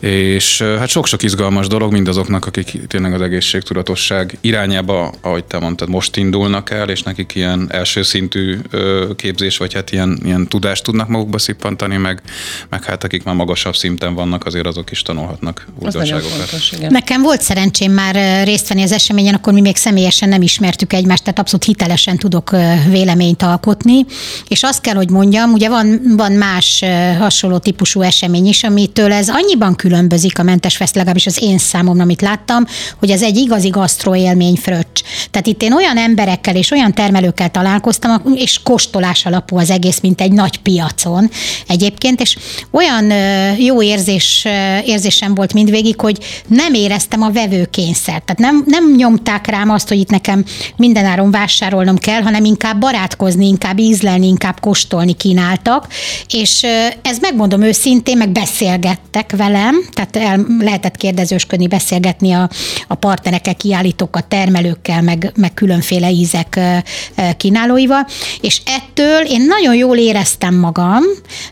és 0.00 0.62
hát 0.62 0.88
sok-sok 0.88 1.22
izgalmas 1.22 1.66
dolog 1.66 1.92
mindazoknak, 1.92 2.46
akik 2.46 2.86
tényleg 2.86 3.14
az 3.14 3.20
egészségtudatosság 3.20 4.38
irányába, 4.40 5.12
ahogy 5.20 5.44
te 5.44 5.58
mondtad, 5.58 5.88
most 5.88 6.16
indulnak 6.16 6.70
el, 6.70 6.88
és 6.88 7.02
nekik 7.02 7.34
ilyen 7.34 7.66
első 7.70 8.02
szintű 8.02 8.58
képzés, 9.16 9.56
vagy 9.56 9.74
hát 9.74 9.92
ilyen, 9.92 10.20
ilyen 10.24 10.46
tudást 10.46 10.82
tudnak 10.82 11.08
magukba 11.08 11.38
szippantani, 11.38 11.96
meg, 11.96 12.22
meg 12.68 12.84
hát 12.84 13.04
akik 13.04 13.22
már 13.22 13.34
magasabb 13.34 13.76
szinten 13.76 14.14
vannak, 14.14 14.46
azért 14.46 14.66
azok 14.66 14.90
is 14.90 15.02
tanulhatnak 15.02 15.66
újdonságokat. 15.78 16.60
Nekem 16.88 17.22
volt 17.22 17.42
szerencsém 17.42 17.92
már 17.92 18.44
részt 18.44 18.68
venni 18.68 18.82
az 18.82 18.92
eseményen, 18.92 19.34
akkor 19.34 19.52
mi 19.52 19.60
még 19.60 19.76
személyesen 19.76 20.28
nem 20.28 20.42
ismertük 20.42 20.92
egymást, 20.92 21.22
tehát 21.22 21.38
abszolút 21.38 21.64
hitelesen 21.64 22.16
tudok 22.16 22.50
véleményt 22.90 23.42
alkotni, 23.42 24.06
és 24.48 24.62
azt 24.62 24.80
kell, 24.80 24.94
hogy 24.94 25.10
mondjam, 25.10 25.52
ugye 25.52 25.68
van, 25.68 26.00
van 26.16 26.32
más 26.32 26.84
hasonló 27.18 27.58
típusú 27.58 28.02
esemény 28.02 28.46
is, 28.46 28.64
amitől 28.64 29.12
ez 29.12 29.28
annyiban 29.28 29.74
külön 29.74 29.86
különbözik 29.88 30.38
a 30.38 30.42
mentes 30.42 30.76
fest, 30.76 30.94
legalábbis 30.94 31.26
az 31.26 31.38
én 31.42 31.58
számom, 31.58 32.00
amit 32.00 32.20
láttam, 32.20 32.64
hogy 32.98 33.10
ez 33.10 33.22
egy 33.22 33.36
igazi 33.36 33.68
gasztroélmény 33.68 34.56
fröccs. 34.56 35.02
Tehát 35.30 35.46
itt 35.46 35.62
én 35.62 35.72
olyan 35.72 35.96
emberekkel 35.96 36.56
és 36.56 36.70
olyan 36.70 36.92
termelőkkel 36.92 37.50
találkoztam, 37.50 38.22
és 38.34 38.62
kóstolás 38.62 39.26
alapú 39.26 39.58
az 39.58 39.70
egész, 39.70 40.00
mint 40.00 40.20
egy 40.20 40.32
nagy 40.32 40.58
piacon 40.58 41.30
egyébként, 41.66 42.20
és 42.20 42.36
olyan 42.70 43.12
jó 43.58 43.82
érzés, 43.82 44.46
érzésem 44.84 45.34
volt 45.34 45.52
mindvégig, 45.52 46.00
hogy 46.00 46.18
nem 46.46 46.74
éreztem 46.74 47.22
a 47.22 47.30
vevőkényszert. 47.30 48.24
Tehát 48.24 48.38
nem, 48.38 48.62
nem 48.66 48.94
nyomták 48.96 49.46
rám 49.46 49.70
azt, 49.70 49.88
hogy 49.88 49.98
itt 49.98 50.10
nekem 50.10 50.44
mindenáron 50.76 51.30
vásárolnom 51.30 51.98
kell, 51.98 52.22
hanem 52.22 52.44
inkább 52.44 52.78
barátkozni, 52.78 53.46
inkább 53.46 53.78
ízlelni, 53.78 54.26
inkább 54.26 54.60
kóstolni 54.60 55.12
kínáltak, 55.12 55.86
és 56.32 56.62
ez 57.02 57.18
megmondom 57.20 57.62
őszintén, 57.62 58.16
meg 58.16 58.30
beszélgettek 58.30 59.36
velem, 59.36 59.77
tehát 59.90 60.16
el 60.16 60.46
lehetett 60.58 60.96
kérdezősködni, 60.96 61.66
beszélgetni 61.66 62.32
a, 62.32 62.48
a 62.88 62.94
partnerekkel, 62.94 63.56
kiállítókkal, 63.56 64.22
termelőkkel, 64.28 65.02
meg, 65.02 65.32
meg 65.36 65.54
különféle 65.54 66.10
ízek 66.10 66.60
kínálóival, 67.36 68.06
és 68.40 68.62
ettől 68.64 69.20
én 69.20 69.44
nagyon 69.46 69.74
jól 69.74 69.96
éreztem 69.96 70.54
magam, 70.54 71.02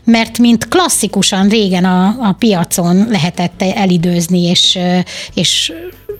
mert 0.03 0.37
mint 0.37 0.67
klasszikusan 0.67 1.47
régen 1.47 1.85
a, 1.85 2.05
a 2.05 2.35
piacon 2.39 3.07
lehetett 3.09 3.61
elidőzni, 3.61 4.41
és, 4.41 4.79
és 5.33 5.71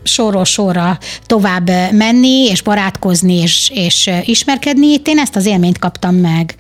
sorról 0.04 0.46
sorra 0.46 0.98
tovább 1.26 1.70
menni, 1.92 2.46
és 2.46 2.62
barátkozni, 2.62 3.42
és, 3.42 3.72
és 3.74 4.10
ismerkedni, 4.26 4.88
itt 4.88 5.08
én 5.08 5.20
ezt 5.20 5.36
az 5.36 5.46
élményt 5.46 5.80
kaptam 5.80 6.16
meg. 6.16 6.56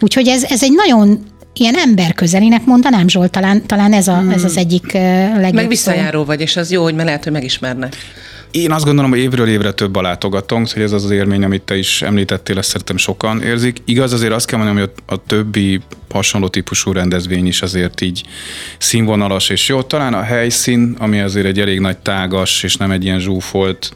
Úgyhogy 0.00 0.28
ez, 0.28 0.44
ez 0.44 0.62
egy 0.62 0.72
nagyon 0.72 1.31
ilyen 1.54 1.74
emberközelinek 1.74 2.64
mondanám, 2.64 3.08
Zsolt, 3.08 3.30
talán, 3.30 3.66
talán 3.66 3.92
ez, 3.92 4.08
a, 4.08 4.18
hmm. 4.18 4.30
ez 4.30 4.44
az 4.44 4.56
egyik 4.56 4.92
legjobb 4.92 5.52
Meg 5.52 5.68
visszajáró 5.68 6.24
vagy, 6.24 6.40
és 6.40 6.56
az 6.56 6.70
jó, 6.70 6.82
hogy 6.82 6.94
lehet, 6.94 7.22
hogy 7.22 7.32
megismernek. 7.32 7.96
Én 8.50 8.72
azt 8.72 8.84
gondolom, 8.84 9.10
hogy 9.10 9.18
évről 9.18 9.48
évre 9.48 9.72
több 9.72 9.96
a 9.96 10.02
látogatónk, 10.02 10.70
hogy 10.72 10.82
ez 10.82 10.92
az 10.92 11.04
az 11.04 11.10
élmény, 11.10 11.44
amit 11.44 11.62
te 11.62 11.76
is 11.76 12.02
említettél, 12.02 12.58
ezt 12.58 12.68
szerintem 12.68 12.96
sokan 12.96 13.42
érzik. 13.42 13.76
Igaz, 13.84 14.12
azért 14.12 14.32
azt 14.32 14.46
kell 14.46 14.58
mondanom, 14.58 14.82
hogy 14.82 14.92
a 15.06 15.26
többi 15.26 15.80
hasonló 16.12 16.48
típusú 16.48 16.92
rendezvény 16.92 17.46
is 17.46 17.62
azért 17.62 18.00
így 18.00 18.22
színvonalas 18.78 19.48
és 19.48 19.68
jó. 19.68 19.82
Talán 19.82 20.14
a 20.14 20.22
helyszín, 20.22 20.96
ami 20.98 21.20
azért 21.20 21.46
egy 21.46 21.60
elég 21.60 21.80
nagy 21.80 21.98
tágas, 21.98 22.62
és 22.62 22.76
nem 22.76 22.90
egy 22.90 23.04
ilyen 23.04 23.20
zsúfolt, 23.20 23.92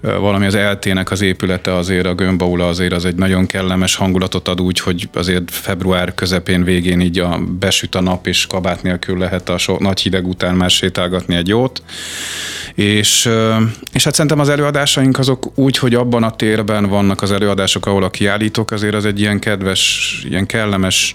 valami 0.00 0.46
az 0.46 0.54
eltének 0.54 1.10
az 1.10 1.20
épülete 1.20 1.74
azért, 1.74 2.06
a 2.06 2.14
gömbaula 2.14 2.68
azért 2.68 2.92
az 2.92 3.04
egy 3.04 3.14
nagyon 3.14 3.46
kellemes 3.46 3.94
hangulatot 3.94 4.48
ad 4.48 4.60
úgy, 4.60 4.80
hogy 4.80 5.08
azért 5.14 5.50
február 5.50 6.14
közepén 6.14 6.64
végén 6.64 7.00
így 7.00 7.18
a 7.18 7.38
besüt 7.58 7.94
a 7.94 8.00
nap, 8.00 8.26
és 8.26 8.46
kabát 8.46 8.82
nélkül 8.82 9.18
lehet 9.18 9.48
a 9.48 9.58
so, 9.58 9.76
nagy 9.78 10.00
hideg 10.00 10.26
után 10.26 10.54
már 10.54 10.70
sétálgatni 10.70 11.34
egy 11.34 11.48
jót. 11.48 11.82
És, 12.74 13.28
és 13.92 14.04
hát 14.04 14.14
szerintem 14.14 14.40
az 14.40 14.48
előadásaink 14.48 15.18
azok 15.18 15.58
úgy, 15.58 15.78
hogy 15.78 15.94
abban 15.94 16.22
a 16.22 16.36
térben 16.36 16.88
vannak 16.88 17.22
az 17.22 17.32
előadások, 17.32 17.86
ahol 17.86 18.04
a 18.04 18.10
kiállítók, 18.10 18.70
azért 18.70 18.94
az 18.94 19.04
egy 19.04 19.20
ilyen 19.20 19.38
kedves, 19.38 20.22
ilyen 20.28 20.46
kellemes 20.46 21.14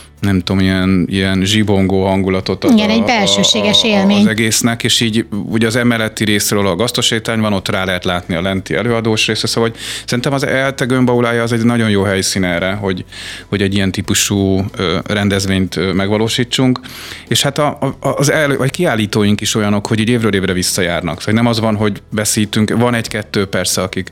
nem 0.21 0.39
tudom, 0.39 0.61
ilyen, 0.61 1.05
ilyen 1.09 1.45
zsibongó 1.45 2.05
hangulatot 2.05 2.63
ad 2.63 2.71
Igen, 2.71 2.89
a, 2.89 2.91
egy 2.91 3.03
belsőséges 3.03 3.83
a, 3.83 3.87
a, 3.87 3.89
élmény. 3.89 4.19
az 4.19 4.27
egésznek, 4.27 4.83
és 4.83 4.99
így 4.99 5.25
ugye 5.45 5.67
az 5.67 5.75
emeleti 5.75 6.23
részről 6.23 6.67
a 6.67 6.75
gasztosétány 6.75 7.39
van, 7.39 7.53
ott 7.53 7.69
rá 7.69 7.83
lehet 7.83 8.05
látni 8.05 8.35
a 8.35 8.41
lenti 8.41 8.75
előadós 8.75 9.27
része, 9.27 9.47
szóval 9.47 9.69
hogy 9.69 9.79
szerintem 10.05 10.33
az 10.33 10.45
ELTE 10.45 10.85
gömbaulája 10.85 11.43
az 11.43 11.51
egy 11.51 11.63
nagyon 11.63 11.89
jó 11.89 12.03
helyszín 12.03 12.43
erre, 12.43 12.71
hogy, 12.71 13.05
hogy 13.47 13.61
egy 13.61 13.73
ilyen 13.73 13.91
típusú 13.91 14.65
rendezvényt 15.03 15.93
megvalósítsunk, 15.93 16.79
és 17.27 17.41
hát 17.41 17.57
a, 17.57 17.77
a, 17.99 18.07
az 18.07 18.31
elő, 18.31 18.57
vagy 18.57 18.71
kiállítóink 18.71 19.41
is 19.41 19.55
olyanok, 19.55 19.87
hogy 19.87 19.99
így 19.99 20.09
évről 20.09 20.35
évre 20.35 20.53
visszajárnak, 20.53 21.19
szóval 21.19 21.33
nem 21.33 21.45
az 21.45 21.59
van, 21.59 21.75
hogy 21.75 22.01
beszítünk, 22.09 22.77
van 22.77 22.93
egy-kettő 22.93 23.45
persze, 23.45 23.81
akik, 23.81 24.11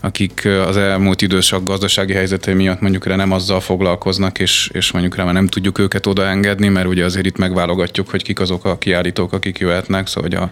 akik 0.00 0.48
az 0.66 0.76
elmúlt 0.76 1.22
időszak 1.22 1.64
gazdasági 1.64 2.12
helyzetei 2.12 2.54
miatt 2.54 2.80
mondjuk 2.80 3.16
nem 3.16 3.32
azzal 3.32 3.60
foglalkoznak, 3.60 4.38
és, 4.38 4.70
és 4.72 4.92
mondjuk 4.92 5.16
rá 5.16 5.24
nem 5.40 5.48
tudjuk 5.48 5.78
őket 5.78 6.06
odaengedni, 6.06 6.68
mert 6.68 6.86
ugye 6.86 7.04
azért 7.04 7.26
itt 7.26 7.36
megválogatjuk, 7.36 8.10
hogy 8.10 8.22
kik 8.22 8.40
azok 8.40 8.64
a 8.64 8.78
kiállítók, 8.78 9.32
akik 9.32 9.58
jöhetnek, 9.58 10.06
szóval 10.06 10.30
hogy 10.30 10.38
a 10.38 10.50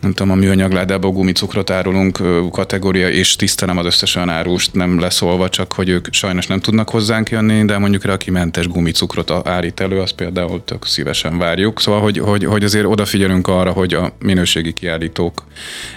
nem 0.00 0.12
tudom, 0.12 0.32
a 0.32 0.34
műanyagládába 0.34 1.08
gumicukrot 1.08 1.70
árulunk 1.70 2.18
kategória, 2.50 3.08
és 3.10 3.36
tisztelem 3.36 3.78
az 3.78 3.86
összes 3.86 4.16
olyan 4.16 4.28
árust, 4.28 4.74
nem 4.74 5.00
leszólva, 5.00 5.48
csak 5.48 5.72
hogy 5.72 5.88
ők 5.88 6.06
sajnos 6.10 6.46
nem 6.46 6.60
tudnak 6.60 6.90
hozzánk 6.90 7.30
jönni, 7.30 7.64
de 7.64 7.78
mondjuk 7.78 8.04
rá, 8.04 8.12
aki 8.12 8.30
mentes 8.30 8.68
gumicukrot 8.68 9.30
állít 9.30 9.80
elő, 9.80 10.00
az 10.00 10.10
például 10.10 10.64
tök 10.64 10.86
szívesen 10.86 11.38
várjuk. 11.38 11.80
Szóval, 11.80 12.00
hogy, 12.00 12.18
hogy, 12.18 12.44
hogy 12.44 12.64
azért 12.64 12.86
odafigyelünk 12.86 13.48
arra, 13.48 13.70
hogy 13.70 13.94
a 13.94 14.12
minőségi 14.18 14.72
kiállítók 14.72 15.44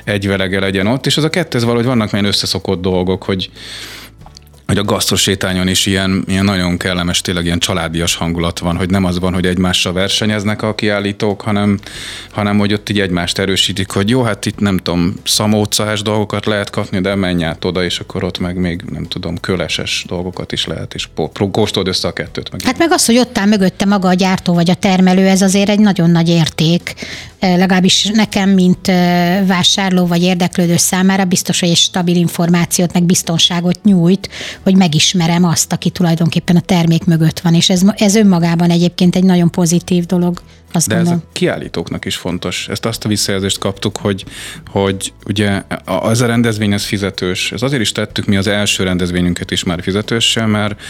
egyvelege 0.03 0.59
legyen 0.59 0.88
ott, 0.88 1.05
és 1.05 1.17
az 1.17 1.24
a 1.24 1.29
kettő, 1.29 1.57
ez 1.57 1.63
valahogy 1.63 1.86
vannak 1.86 2.12
ilyen 2.12 2.25
összeszokott 2.25 2.81
dolgok, 2.81 3.24
hogy 3.24 3.50
hogy 4.67 4.77
a 4.77 4.83
gasztrosétányon 4.83 5.67
is 5.67 5.86
ilyen, 5.86 6.24
ilyen 6.27 6.45
nagyon 6.45 6.77
kellemes, 6.77 7.21
tényleg 7.21 7.45
ilyen 7.45 7.59
családias 7.59 8.15
hangulat 8.15 8.59
van, 8.59 8.77
hogy 8.77 8.89
nem 8.89 9.05
az 9.05 9.19
van, 9.19 9.33
hogy 9.33 9.45
egymással 9.45 9.93
versenyeznek 9.93 10.62
a 10.62 10.75
kiállítók, 10.75 11.41
hanem, 11.41 11.79
hanem 12.31 12.57
hogy 12.57 12.74
ott 12.74 12.89
így 12.89 13.00
egymást 13.00 13.39
erősítik, 13.39 13.91
hogy 13.91 14.09
jó, 14.09 14.24
hát 14.24 14.45
itt 14.45 14.59
nem 14.59 14.77
tudom, 14.77 15.13
szamócás 15.24 16.01
dolgokat 16.01 16.45
lehet 16.45 16.69
kapni, 16.69 17.01
de 17.01 17.15
menj 17.15 17.43
át 17.43 17.65
oda, 17.65 17.83
és 17.83 18.00
akkor 18.00 18.24
ott 18.24 18.39
meg 18.39 18.55
még 18.55 18.81
nem 18.91 19.03
tudom, 19.03 19.39
köleses 19.39 20.05
dolgokat 20.07 20.51
is 20.51 20.65
lehet, 20.65 20.93
és 20.93 21.07
kóstold 21.51 21.88
össze 21.88 22.07
a 22.07 22.13
kettőt. 22.13 22.51
Meg 22.51 22.62
hát 22.62 22.77
meg 22.77 22.91
az, 22.91 23.05
hogy 23.05 23.17
ott 23.17 23.38
áll 23.38 23.47
mögötte 23.47 23.86
maga 23.86 24.07
a 24.07 24.13
gyártó 24.13 24.53
vagy 24.53 24.69
a 24.69 24.75
termelő, 24.75 25.27
ez 25.27 25.41
azért 25.41 25.69
egy 25.69 25.79
nagyon 25.79 26.09
nagy 26.09 26.29
érték 26.29 26.93
legalábbis 27.39 28.09
nekem, 28.13 28.50
mint 28.50 28.88
vásárló 29.45 30.05
vagy 30.05 30.21
érdeklődő 30.21 30.77
számára 30.77 31.25
biztos, 31.25 31.59
hogy 31.59 31.69
egy 31.69 31.75
stabil 31.75 32.15
információt, 32.15 32.93
meg 32.93 33.03
biztonságot 33.03 33.83
nyújt, 33.83 34.29
hogy 34.63 34.75
megismerem 34.75 35.43
azt, 35.43 35.73
aki 35.73 35.89
tulajdonképpen 35.89 36.55
a 36.55 36.61
termék 36.61 37.05
mögött 37.05 37.39
van, 37.39 37.53
és 37.53 37.69
ez, 37.69 37.81
ez 37.95 38.15
önmagában 38.15 38.69
egyébként 38.69 39.15
egy 39.15 39.23
nagyon 39.23 39.51
pozitív 39.51 40.05
dolog. 40.05 40.41
Azt 40.71 40.87
De 40.87 40.95
gondolom. 40.95 41.19
ez 41.19 41.25
a 41.25 41.31
kiállítóknak 41.31 42.05
is 42.05 42.15
fontos. 42.15 42.67
Ezt 42.69 42.85
azt 42.85 43.05
a 43.05 43.07
visszajelzést 43.07 43.57
kaptuk, 43.57 43.97
hogy, 43.97 44.25
hogy 44.71 45.13
ugye 45.25 45.63
az 45.85 46.21
a 46.21 46.25
rendezvény 46.25 46.73
ez 46.73 46.83
fizetős. 46.83 47.51
Ez 47.51 47.61
azért 47.61 47.81
is 47.81 47.91
tettük 47.91 48.25
mi 48.25 48.37
az 48.37 48.47
első 48.47 48.83
rendezvényünket 48.83 49.51
is 49.51 49.63
már 49.63 49.81
fizetőssel, 49.81 50.47
mert, 50.47 50.81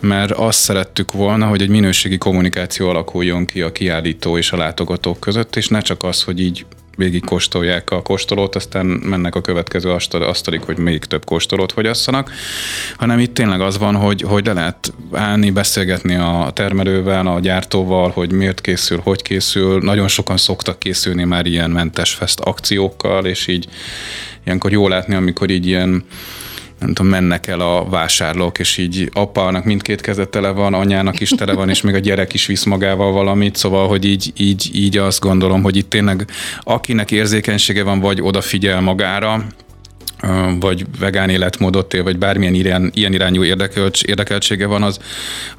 mert 0.00 0.30
azt 0.30 0.58
szerettük 0.58 1.12
volna, 1.12 1.46
hogy 1.46 1.62
egy 1.62 1.68
minőségi 1.68 2.18
kommunikáció 2.18 2.88
alakuljon 2.88 3.46
ki 3.46 3.62
a 3.62 3.72
kiállító 3.72 4.38
és 4.38 4.52
a 4.52 4.56
látogatók 4.56 5.20
között, 5.20 5.56
és 5.56 5.68
ne 5.68 5.80
csak 5.80 6.02
az, 6.02 6.22
hogy 6.22 6.40
így 6.40 6.66
végig 6.96 7.24
kóstolják 7.24 7.90
a 7.90 8.02
kóstolót, 8.02 8.54
aztán 8.54 8.86
mennek 8.86 9.34
a 9.34 9.40
következő 9.40 9.90
asztalig, 10.10 10.62
hogy 10.62 10.78
még 10.78 11.04
több 11.04 11.24
kóstolót 11.24 11.72
fogyasszanak, 11.72 12.30
hanem 12.96 13.18
itt 13.18 13.34
tényleg 13.34 13.60
az 13.60 13.78
van, 13.78 13.94
hogy, 13.94 14.20
hogy 14.20 14.46
le 14.46 14.52
lehet 14.52 14.92
állni, 15.12 15.50
beszélgetni 15.50 16.14
a 16.14 16.50
termelővel, 16.54 17.26
a 17.26 17.40
gyártóval, 17.40 18.10
hogy 18.10 18.32
miért 18.32 18.60
készül, 18.60 19.00
hogy 19.02 19.22
készül. 19.22 19.80
Nagyon 19.80 20.08
sokan 20.08 20.36
szoktak 20.36 20.78
készülni 20.78 21.24
már 21.24 21.46
ilyen 21.46 21.70
mentes 21.70 22.12
fest 22.12 22.40
akciókkal, 22.40 23.26
és 23.26 23.46
így 23.46 23.68
ilyenkor 24.44 24.72
jó 24.72 24.88
látni, 24.88 25.14
amikor 25.14 25.50
így 25.50 25.66
ilyen 25.66 26.04
nem 26.84 26.94
tudom, 26.94 27.10
mennek 27.10 27.46
el 27.46 27.60
a 27.60 27.84
vásárlók, 27.88 28.58
és 28.58 28.76
így 28.76 29.10
apának 29.12 29.64
mindkét 29.64 30.00
keze 30.00 30.24
tele 30.24 30.50
van, 30.50 30.74
anyának 30.74 31.20
is 31.20 31.30
tele 31.30 31.52
van, 31.52 31.68
és 31.68 31.80
még 31.80 31.94
a 31.94 31.98
gyerek 31.98 32.34
is 32.34 32.46
visz 32.46 32.64
magával 32.64 33.12
valamit, 33.12 33.56
szóval, 33.56 33.88
hogy 33.88 34.04
így, 34.04 34.32
így, 34.36 34.70
így 34.72 34.98
azt 34.98 35.20
gondolom, 35.20 35.62
hogy 35.62 35.76
itt 35.76 35.90
tényleg 35.90 36.26
akinek 36.60 37.10
érzékenysége 37.10 37.82
van, 37.82 38.00
vagy 38.00 38.20
odafigyel 38.22 38.80
magára, 38.80 39.46
vagy 40.60 40.84
vegán 40.98 41.28
életmódot 41.28 41.94
él, 41.94 42.02
vagy 42.02 42.18
bármilyen 42.18 42.54
ilyen, 42.54 42.90
ilyen 42.94 43.12
irányú 43.12 43.44
érdekelt, 43.44 43.96
érdekeltsége 44.02 44.66
van, 44.66 44.82
az, 44.82 44.98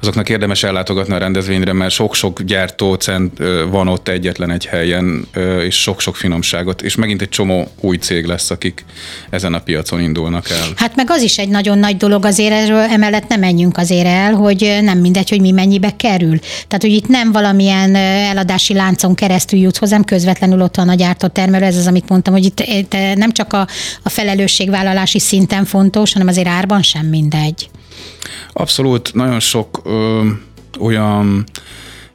azoknak 0.00 0.28
érdemes 0.28 0.62
ellátogatni 0.62 1.14
a 1.14 1.18
rendezvényre, 1.18 1.72
mert 1.72 1.90
sok-sok 1.90 2.42
gyártócent 2.42 3.38
van 3.70 3.88
ott 3.88 4.08
egyetlen 4.08 4.50
egy 4.50 4.66
helyen, 4.66 5.26
és 5.64 5.82
sok-sok 5.82 6.16
finomságot, 6.16 6.82
és 6.82 6.94
megint 6.94 7.22
egy 7.22 7.28
csomó 7.28 7.68
új 7.80 7.96
cég 7.96 8.24
lesz, 8.24 8.50
akik 8.50 8.84
ezen 9.30 9.54
a 9.54 9.58
piacon 9.58 10.00
indulnak 10.00 10.50
el. 10.50 10.68
Hát 10.76 10.96
meg 10.96 11.10
az 11.10 11.22
is 11.22 11.38
egy 11.38 11.48
nagyon 11.48 11.78
nagy 11.78 11.96
dolog 11.96 12.24
azért 12.24 12.52
erről, 12.52 12.78
emellett 12.78 13.28
nem 13.28 13.40
menjünk 13.40 13.76
azért 13.76 14.06
el, 14.06 14.32
hogy 14.32 14.78
nem 14.82 14.98
mindegy, 14.98 15.28
hogy 15.28 15.40
mi 15.40 15.50
mennyibe 15.50 15.96
kerül. 15.96 16.38
Tehát, 16.38 16.82
hogy 16.82 16.92
itt 16.92 17.08
nem 17.08 17.32
valamilyen 17.32 17.94
eladási 17.94 18.74
láncon 18.74 19.14
keresztül 19.14 19.58
jut 19.58 19.76
hozzám, 19.76 20.04
közvetlenül 20.04 20.60
ott 20.60 20.76
van 20.76 20.88
a 20.88 20.94
gyártótermelő, 20.94 21.64
ez 21.64 21.76
az, 21.76 21.86
amit 21.86 22.08
mondtam, 22.08 22.32
hogy 22.32 22.44
itt, 22.44 22.60
itt 22.60 22.96
nem 23.14 23.32
csak 23.32 23.52
a, 23.52 23.66
a 24.02 24.08
felelős 24.08 24.55
felelősségvállalási 24.56 25.18
szinten 25.18 25.64
fontos, 25.64 26.12
hanem 26.12 26.28
azért 26.28 26.48
árban 26.48 26.82
sem 26.82 27.06
mindegy. 27.06 27.70
Abszolút, 28.52 29.14
nagyon 29.14 29.40
sok 29.40 29.80
ö, 29.84 30.28
olyan 30.78 31.44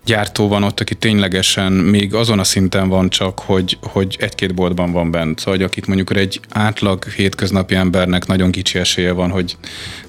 gyártó 0.06 0.48
van 0.48 0.64
ott, 0.64 0.80
aki 0.80 0.96
ténylegesen 0.96 1.72
még 1.72 2.14
azon 2.14 2.40
a 2.40 2.44
szinten 2.44 2.90
van 2.90 3.10
csak, 3.10 3.40
hogy, 3.40 3.78
hogy 3.82 4.18
egy-két 4.20 4.54
boltban 4.54 4.92
van 4.92 5.12
bent. 5.12 5.40
Szóval, 5.40 5.54
hogy 5.54 5.64
akit 5.64 5.88
mondjuk 5.88 6.16
egy 6.16 6.40
átlag 6.50 7.04
hétköznapi 7.04 7.76
embernek 7.76 8.26
nagyon 8.26 8.52
kicsi 8.52 8.80
esélye 8.80 9.12
van, 9.12 9.30
hogy 9.30 9.58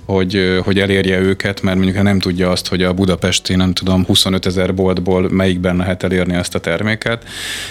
hogy, 0.04 0.60
hogy 0.64 0.78
elérje 0.78 1.20
őket, 1.20 1.62
mert 1.62 1.76
mondjuk 1.76 2.02
nem 2.02 2.18
tudja 2.18 2.50
azt, 2.50 2.68
hogy 2.68 2.82
a 2.82 2.92
budapesti, 2.92 3.54
nem 3.54 3.72
tudom, 3.72 4.04
25 4.04 4.46
ezer 4.46 4.74
boltból 4.74 5.30
melyikben 5.30 5.76
lehet 5.76 6.02
elérni 6.02 6.34
ezt 6.34 6.54
a 6.54 6.58
terméket. 6.58 7.24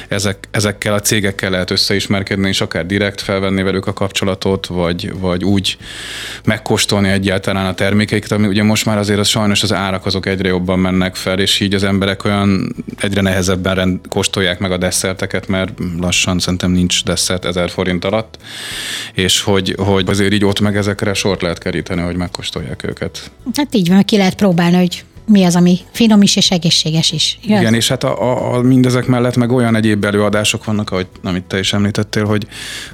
Ezek, 0.08 0.48
ezekkel 0.52 0.94
a 0.94 1.00
cégekkel 1.00 1.50
lehet 1.50 1.72
összeismerkedni, 1.72 2.48
és 2.48 2.62
akár 2.62 2.86
direkt 2.86 3.22
felvenni 3.22 3.64
velük 3.64 3.88
a 3.88 3.94
kapcsolatot, 3.94 4.66
vagy, 4.66 5.14
vagy 5.20 5.44
úgy 5.44 5.78
megkóstolni 6.46 7.10
egyáltalán 7.10 7.66
a 7.66 7.74
termékeiket, 7.74 8.32
ami 8.32 8.48
ugye 8.48 8.64
most 8.64 8.86
már 8.86 8.98
azért 8.98 9.20
az 9.20 9.28
sajnos 9.28 9.64
az 9.64 9.74
árak 9.74 10.06
azok 10.06 10.26
egyre 10.26 10.48
jobban 10.48 10.80
mennek 10.80 11.16
fel, 11.16 11.40
és 11.40 11.60
így 11.60 11.74
az 11.74 11.84
emberek 11.84 12.26
olyan 12.26 12.76
egyre 12.98 13.22
nehezebben 13.22 13.76
rend, 13.76 14.00
kóstolják 14.10 14.60
meg 14.60 14.72
a 14.72 14.78
desszerteket, 14.78 15.48
mert 15.48 15.80
lassan 16.00 16.40
szerintem 16.40 16.72
nincs 16.72 17.04
desszert 17.04 17.46
ezer 17.46 17.70
forint 17.70 18.06
alatt, 18.06 18.38
és 19.14 19.42
hogy, 19.42 19.76
hogy 19.78 20.10
azért 20.10 20.34
így 20.34 20.46
ott 20.46 20.60
meg 20.60 20.78
ezekre 20.78 21.14
sort 21.14 21.42
lehet 21.42 21.58
keríteni, 21.58 22.02
hogy 22.02 22.16
megkóstolják 22.22 22.84
őket. 22.84 23.32
Hát 23.54 23.76
így 23.76 23.90
van, 23.90 24.04
ki 24.04 24.18
lehet 24.18 24.36
próbálni, 24.36 24.76
hogy 24.78 25.04
mi 25.26 25.44
az, 25.44 25.56
ami 25.56 25.80
finom 25.92 26.22
is 26.22 26.36
és 26.36 26.52
egészséges 26.52 27.12
is. 27.12 27.40
Igaz? 27.44 27.60
Igen, 27.60 27.74
és 27.74 27.88
hát 27.88 28.04
a, 28.04 28.22
a, 28.22 28.54
a, 28.54 28.62
mindezek 28.62 29.06
mellett 29.06 29.36
meg 29.36 29.52
olyan 29.52 29.76
egyéb 29.76 30.06
előadások 30.06 30.66
vannak, 30.66 30.92
ahogy, 30.92 31.08
amit 31.24 31.44
te 31.44 31.60
is 31.60 31.74
említettél, 31.74 32.26
hogy, 32.26 32.48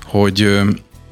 hogy 0.03 0.59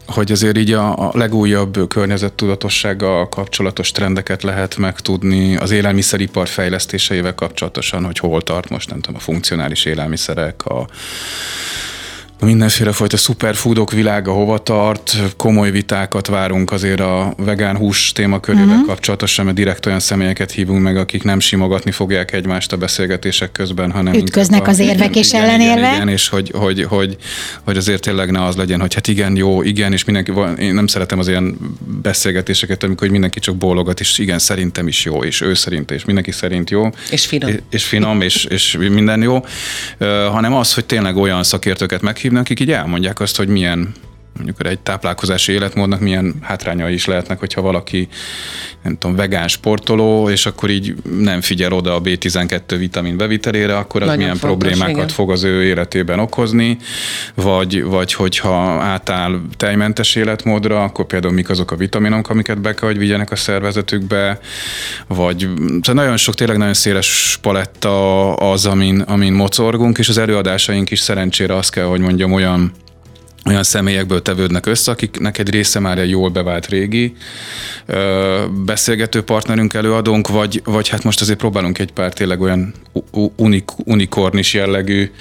hogy 0.08 0.32
azért 0.32 0.58
így 0.58 0.72
a, 0.72 1.08
a 1.08 1.12
legújabb 1.14 1.88
környezettudatossággal 1.88 3.30
kapcsolatos 3.30 3.92
trendeket 3.92 4.44
lehet 4.44 4.78
megtudni, 4.78 5.56
az 5.56 5.72
élelmiszeripar 5.72 6.48
fejlesztéseivel 6.48 7.36
kapcsolatosan, 7.36 8.06
hogy 8.06 8.18
hol 8.18 8.42
tart 8.42 8.70
most, 8.70 8.90
nem 8.90 9.00
tudom, 9.00 9.16
a 9.16 9.24
funkcionális 9.24 9.86
élelmiszerek, 9.86 10.66
a 10.66 10.88
mindenféle 12.46 12.92
fajta 12.92 13.18
superfoodok 13.18 13.92
világa 13.92 14.32
hova 14.32 14.58
tart, 14.58 15.18
komoly 15.38 15.72
vitákat 15.72 16.28
várunk 16.28 16.72
azért 16.72 17.00
a 17.00 17.34
vegán 17.38 17.78
hús 17.78 18.12
témakörével 18.12 18.68
uh-huh. 18.68 18.88
kapcsolatosan, 18.88 19.46
mert 19.46 19.58
direkt 19.58 19.86
olyan 19.86 20.00
személyeket 20.00 20.52
hívunk 20.52 20.82
meg, 20.82 20.98
akik 20.98 21.24
nem 21.24 21.40
simogatni 21.40 21.92
fogják 21.92 22.34
egymást 22.34 22.72
a 22.72 22.78
beszélgetések 22.78 23.52
közben, 23.52 23.92
hanem 23.92 24.14
ütköznek 24.14 24.68
az 24.68 24.80
érvek 24.80 25.10
igen, 25.10 25.24
és 25.24 25.34
igen. 25.34 25.62
Igen, 25.62 25.78
igen, 25.78 26.08
és 26.08 26.28
hogy, 26.28 26.52
hogy, 26.56 26.84
hogy, 26.84 27.18
hogy 27.64 27.78
azért 27.78 28.02
tényleg 28.02 28.32
ne 28.32 28.44
az 28.44 28.56
legyen, 28.56 28.80
hogy 28.80 28.94
hát 28.94 29.08
igen, 29.08 29.36
jó, 29.36 29.62
igen, 29.62 29.94
és 29.94 30.04
mindenki, 30.04 30.32
én 30.60 30.74
nem 30.74 30.88
szeretem 30.88 31.20
az 31.20 31.28
ilyen 31.28 31.58
beszélgetéseket, 32.02 32.84
amikor 32.84 33.08
mindenki 33.08 33.40
csak 33.40 33.56
bólogat, 33.56 34.00
és 34.00 34.18
igen, 34.18 34.40
szerintem 34.40 34.88
is 34.88 35.06
jó, 35.06 35.24
és 35.24 35.42
ő 35.42 35.54
szerint, 35.54 35.92
és 35.92 36.06
mindenki 36.06 36.32
szerint 36.32 36.70
jó. 36.70 36.90
És 37.10 37.26
finom. 37.26 37.50
És, 37.50 37.58
és 37.70 37.84
finom, 37.84 38.22
és, 38.22 38.46
és 38.46 38.78
minden 38.90 39.22
jó, 39.22 39.36
uh, 39.36 40.08
hanem 40.26 40.54
az, 40.54 40.74
hogy 40.74 40.86
tényleg 40.86 41.18
olyan 41.18 41.44
szakértőket 41.44 42.02
meghívnak, 42.02 42.35
akik 42.38 42.60
így 42.60 42.72
elmondják 42.72 43.20
azt, 43.20 43.38
hogy 43.38 43.48
milyen 43.48 43.94
mondjuk 44.36 44.68
egy 44.68 44.80
táplálkozási 44.80 45.52
életmódnak 45.52 46.00
milyen 46.00 46.36
hátrányai 46.42 46.94
is 46.94 47.06
lehetnek, 47.06 47.40
hogyha 47.40 47.62
valaki, 47.62 48.08
nem 48.82 48.98
tudom, 48.98 49.16
vegán 49.16 49.48
sportoló, 49.48 50.30
és 50.30 50.46
akkor 50.46 50.70
így 50.70 50.96
nem 51.20 51.42
figyel 51.42 51.72
oda 51.72 51.96
a 51.96 52.02
B12 52.02 52.76
vitamin 52.78 53.18
bevitelére, 53.18 53.78
akkor 53.78 54.02
az 54.02 54.08
Nagyon 54.08 54.24
milyen 54.24 54.38
fontos, 54.38 54.68
problémákat 54.68 54.96
igen. 54.96 55.08
fog 55.08 55.32
az 55.32 55.44
ő 55.44 55.64
életében 55.64 56.20
okozni, 56.20 56.78
vagy, 57.34 57.84
vagy 57.84 58.14
hogyha 58.14 58.52
átáll 58.82 59.42
tejmentes 59.58 60.16
életmódra, 60.16 60.84
akkor 60.84 61.06
például 61.06 61.34
mik 61.34 61.50
azok 61.50 61.72
a 61.72 61.76
vitaminok, 61.76 62.30
amiket 62.30 62.62
be 62.62 62.74
kell, 62.74 62.88
hogy 62.88 62.98
vigyenek 62.98 63.32
a 63.32 63.36
szervezetükbe, 63.36 64.40
vagy 65.08 65.40
szóval 65.82 66.04
nagyon 66.04 66.18
sok, 66.18 66.36
tényleg 66.36 66.58
nagyon 66.58 66.74
széles 66.74 67.40
paletta 67.42 68.34
az, 68.34 68.66
amin, 68.66 69.00
amin 69.00 69.34
mocorgunk, 69.34 69.98
és 69.98 70.10
az 70.10 70.18
előadásaink 70.18 70.92
is 70.92 71.00
szerencsére 71.00 71.56
azt 71.56 71.72
kell, 71.72 71.86
hogy 71.86 72.00
mondjam, 72.00 72.32
olyan 72.32 72.72
olyan 73.46 73.64
személyekből 73.64 74.22
tevődnek 74.22 74.66
össze, 74.66 74.92
akiknek 74.92 75.38
egy 75.38 75.50
része 75.50 75.80
már 75.80 75.98
egy 75.98 76.10
jól 76.10 76.30
bevált 76.30 76.68
régi 76.68 77.14
ö, 77.86 78.46
beszélgető 78.66 79.22
partnerünk, 79.22 79.74
előadónk, 79.74 80.28
vagy, 80.28 80.62
vagy 80.64 80.90
hát 80.90 81.04
most 81.04 81.22
azért 81.22 81.38
próbálunk 81.38 81.80
egy 81.80 81.92
pár 81.92 82.14
tényleg 82.14 82.42
olyan 82.42 82.74
unik, 83.36 83.70
unikornis 83.84 84.54
jellegű 84.54 85.12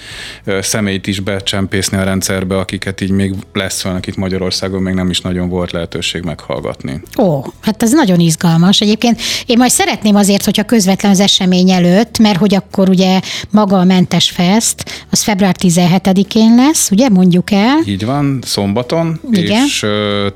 ö, 0.45 0.59
személyt 0.63 1.07
is 1.07 1.21
becsempészni 1.21 1.97
a 1.97 2.03
rendszerbe, 2.03 2.59
akiket 2.59 3.01
így 3.01 3.11
még 3.11 3.35
lesz 3.53 3.83
van, 3.83 3.95
akit 3.95 4.17
Magyarországon 4.17 4.83
még 4.83 4.95
nem 4.95 5.11
is 5.11 5.21
nagyon 5.21 5.49
volt 5.49 5.73
lehetőség 5.73 6.23
meghallgatni. 6.23 7.03
Ó, 7.19 7.45
hát 7.61 7.83
ez 7.83 7.93
nagyon 7.93 8.21
izgalmas. 8.21 8.81
Egyébként 8.81 9.21
én 9.47 9.59
majd 9.59 9.71
szeretném 9.71 10.15
azért, 10.15 10.45
hogyha 10.45 10.65
közvetlen 10.65 11.13
az 11.13 11.21
esemény 11.21 11.71
előtt, 11.71 12.19
mert 12.19 12.39
hogy 12.39 12.55
akkor 12.55 12.89
ugye 12.89 13.21
maga 13.51 13.79
a 13.79 13.85
Mentes 13.85 14.31
Fest, 14.31 15.05
az 15.11 15.23
február 15.23 15.57
17-én 15.61 16.55
lesz, 16.55 16.91
ugye 16.91 17.09
mondjuk 17.09 17.51
el? 17.51 17.79
Így 17.87 18.05
van 18.05 18.14
van, 18.15 18.39
szombaton, 18.43 19.21
Igen. 19.33 19.65
és 19.65 19.81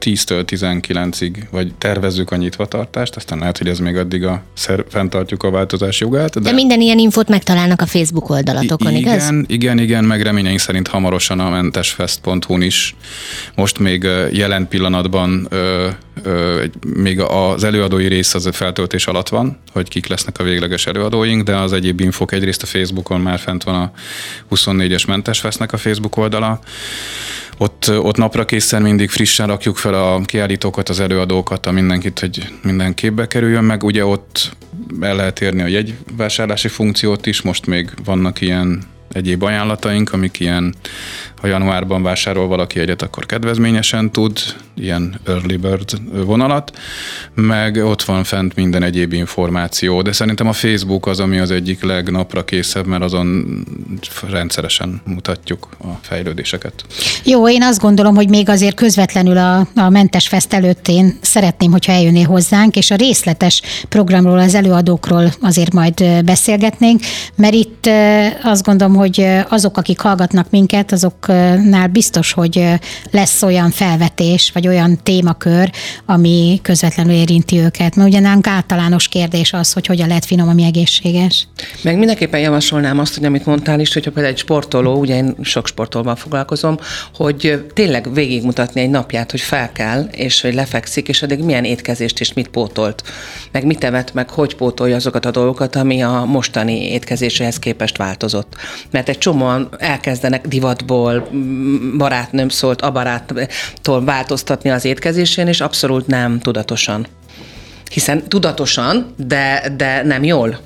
10-től 0.01 0.43
19-ig, 0.47 1.37
vagy 1.51 1.75
tervezzük 1.75 2.31
a 2.31 2.37
nyitvatartást, 2.37 3.17
aztán 3.17 3.39
lehet, 3.39 3.59
hogy 3.59 3.69
ez 3.69 3.79
még 3.79 3.97
addig 3.97 4.25
a 4.25 4.43
szer, 4.55 4.85
fenntartjuk 4.89 5.43
a 5.43 5.51
változás 5.51 6.01
jogát. 6.01 6.35
De, 6.35 6.41
de 6.41 6.53
minden 6.53 6.81
ilyen 6.81 6.99
infót 6.99 7.29
megtalálnak 7.29 7.81
a 7.81 7.87
Facebook 7.87 8.31
oldalatokon, 8.31 8.93
I- 8.93 8.99
igaz? 8.99 9.15
Igen, 9.23 9.45
igen, 9.49 9.79
igen, 9.79 10.05
meg 10.05 10.23
reményeink 10.23 10.59
szerint 10.59 10.89
hamarosan 10.89 11.41
a 11.41 11.51
mentesfest.hu-n 11.51 12.63
is. 12.63 12.97
Most 13.55 13.79
még 13.79 14.03
jelen 14.33 14.69
pillanatban 14.69 15.47
ö, 15.51 15.89
még 16.97 17.21
az 17.21 17.65
előadói 17.65 18.07
rész 18.07 18.35
az 18.35 18.47
a 18.47 18.53
feltöltés 18.53 19.07
alatt 19.07 19.29
van, 19.29 19.59
hogy 19.73 19.89
kik 19.89 20.07
lesznek 20.07 20.39
a 20.39 20.43
végleges 20.43 20.87
előadóink, 20.87 21.43
de 21.43 21.57
az 21.57 21.73
egyéb 21.73 22.01
infok 22.01 22.33
egyrészt 22.33 22.63
a 22.63 22.67
Facebookon 22.67 23.21
már 23.21 23.39
fent 23.39 23.65
van 23.65 23.75
a 23.75 23.93
24-es 24.55 25.07
Mentesfestnek 25.07 25.73
a 25.73 25.77
Facebook 25.77 26.17
oldala, 26.17 26.61
ott, 27.59 27.91
ott 27.91 28.17
napra 28.17 28.45
készen 28.45 28.83
mindig 28.83 29.11
frissen 29.11 29.47
rakjuk 29.47 29.77
fel 29.77 29.95
a 29.95 30.21
kiállítókat, 30.21 30.89
az 30.89 31.01
előadókat, 31.01 31.67
a 31.67 31.71
mindenkit, 31.71 32.19
hogy 32.19 32.53
minden 32.63 32.95
képbe 32.95 33.27
kerüljön 33.27 33.65
meg. 33.65 33.83
Ugye 33.85 34.05
ott 34.05 34.57
el 35.01 35.17
lehet 35.17 35.41
érni 35.41 35.63
a 35.63 35.67
jegyvásárlási 35.67 36.69
funkciót 36.69 37.27
is, 37.27 37.43
most 37.43 37.67
még 37.67 37.91
vannak 38.05 38.41
ilyen 38.41 38.83
egyéb 39.13 39.43
ajánlataink, 39.43 40.13
amik 40.13 40.41
ilyen, 40.41 40.75
ha 41.37 41.47
januárban 41.47 42.03
vásárol 42.03 42.47
valaki 42.47 42.81
egyet, 42.81 43.03
akkor 43.03 43.27
kedvezményesen 43.27 44.11
tud, 44.11 44.39
ilyen 44.81 45.21
early 45.27 45.57
bird 45.57 46.01
vonalat, 46.27 46.79
meg 47.35 47.77
ott 47.77 48.03
van 48.03 48.25
fent 48.25 48.55
minden 48.55 48.83
egyéb 48.83 49.13
információ, 49.13 50.03
de 50.03 50.13
szerintem 50.13 50.49
a 50.49 50.53
Facebook 50.53 51.07
az, 51.07 51.21
ami 51.21 51.39
az 51.39 51.51
egyik 51.51 51.83
legnapra 51.83 52.45
készebb, 52.45 52.87
mert 52.87 53.03
azon 53.03 53.47
rendszeresen 54.31 55.01
mutatjuk 55.05 55.69
a 55.81 55.87
fejlődéseket. 56.01 56.85
Jó, 57.25 57.49
én 57.49 57.63
azt 57.63 57.81
gondolom, 57.81 58.15
hogy 58.15 58.29
még 58.29 58.49
azért 58.49 58.77
közvetlenül 58.77 59.37
a, 59.37 59.67
a 59.75 59.89
Mentes 59.89 60.29
Fest 60.29 60.53
előtt 60.53 60.89
én 60.89 61.19
szeretném, 61.21 61.71
hogyha 61.71 61.93
eljönnél 61.93 62.27
hozzánk, 62.27 62.77
és 62.77 62.91
a 62.91 62.97
részletes 62.97 63.63
programról, 63.89 64.39
az 64.39 64.55
előadókról 64.55 65.33
azért 65.41 65.73
majd 65.73 66.25
beszélgetnénk, 66.25 67.01
mert 67.35 67.55
itt 67.55 67.89
azt 68.43 68.65
gondolom, 68.65 68.95
hogy 68.95 69.27
azok, 69.49 69.77
akik 69.77 70.01
hallgatnak 70.01 70.51
minket, 70.51 70.93
azoknál 70.93 71.89
biztos, 71.89 72.33
hogy 72.33 72.65
lesz 73.11 73.43
olyan 73.43 73.71
felvetés, 73.71 74.51
vagy 74.55 74.68
egy 74.69 74.75
olyan 74.75 74.99
témakör, 75.03 75.71
ami 76.07 76.59
közvetlenül 76.63 77.13
érinti 77.13 77.59
őket. 77.59 77.97
Mert 77.97 78.09
ugye 78.09 78.21
nálunk 78.21 78.47
általános 78.47 79.09
kérdés 79.09 79.53
az, 79.53 79.73
hogy 79.73 79.87
hogyan 79.87 80.09
lehet 80.09 80.25
finom, 80.25 80.49
ami 80.49 80.65
egészséges. 80.65 81.49
Meg 81.83 81.99
mindenképpen 81.99 82.41
javasolnám 82.41 82.99
azt, 82.99 83.15
hogy 83.15 83.25
amit 83.25 83.47
mondtál 83.47 83.81
is, 83.81 83.93
hogyha 83.93 84.11
például 84.11 84.35
egy 84.35 84.41
sportoló, 84.41 84.99
ugye 84.99 85.17
én 85.17 85.35
sok 85.43 85.67
sportolban 85.67 86.17
foglalkozom, 86.17 86.79
hogy 87.15 87.65
tényleg 87.75 88.13
végigmutatni 88.13 88.81
egy 88.81 88.91
napját, 88.91 89.31
hogy 89.31 89.41
fel 89.41 89.73
kell, 89.73 90.03
és 90.03 90.41
hogy 90.41 90.55
lefekszik, 90.55 91.09
és 91.09 91.23
addig 91.23 91.45
milyen 91.45 91.65
étkezést 91.65 92.21
és 92.21 92.33
mit 92.33 92.49
pótolt, 92.49 93.03
meg 93.53 93.65
mit 93.65 93.85
evett, 93.85 94.13
meg 94.15 94.31
hogy 94.31 94.55
pótolja 94.55 94.97
azokat 94.97 95.25
a 95.25 95.31
dolgokat, 95.31 95.77
ami 95.77 96.03
a 96.03 96.25
mostani 96.27 96.91
étkezéséhez 96.91 97.59
képest 97.59 97.97
változott. 97.97 98.55
Mert 98.91 99.09
egy 99.09 99.19
csomóan 99.19 99.69
elkezdenek 99.79 100.47
divatból, 100.47 101.29
barátnőm 101.97 102.49
szólt, 102.49 102.81
a 102.81 102.91
baráttól 102.91 104.01
változtatni 104.59 104.71
az 104.71 104.85
étkezésén, 104.85 105.47
és 105.47 105.61
abszolút 105.61 106.07
nem 106.07 106.39
tudatosan. 106.39 107.07
Hiszen 107.91 108.29
tudatosan, 108.29 109.15
de, 109.17 109.73
de 109.77 110.03
nem 110.03 110.25
jól 110.25 110.59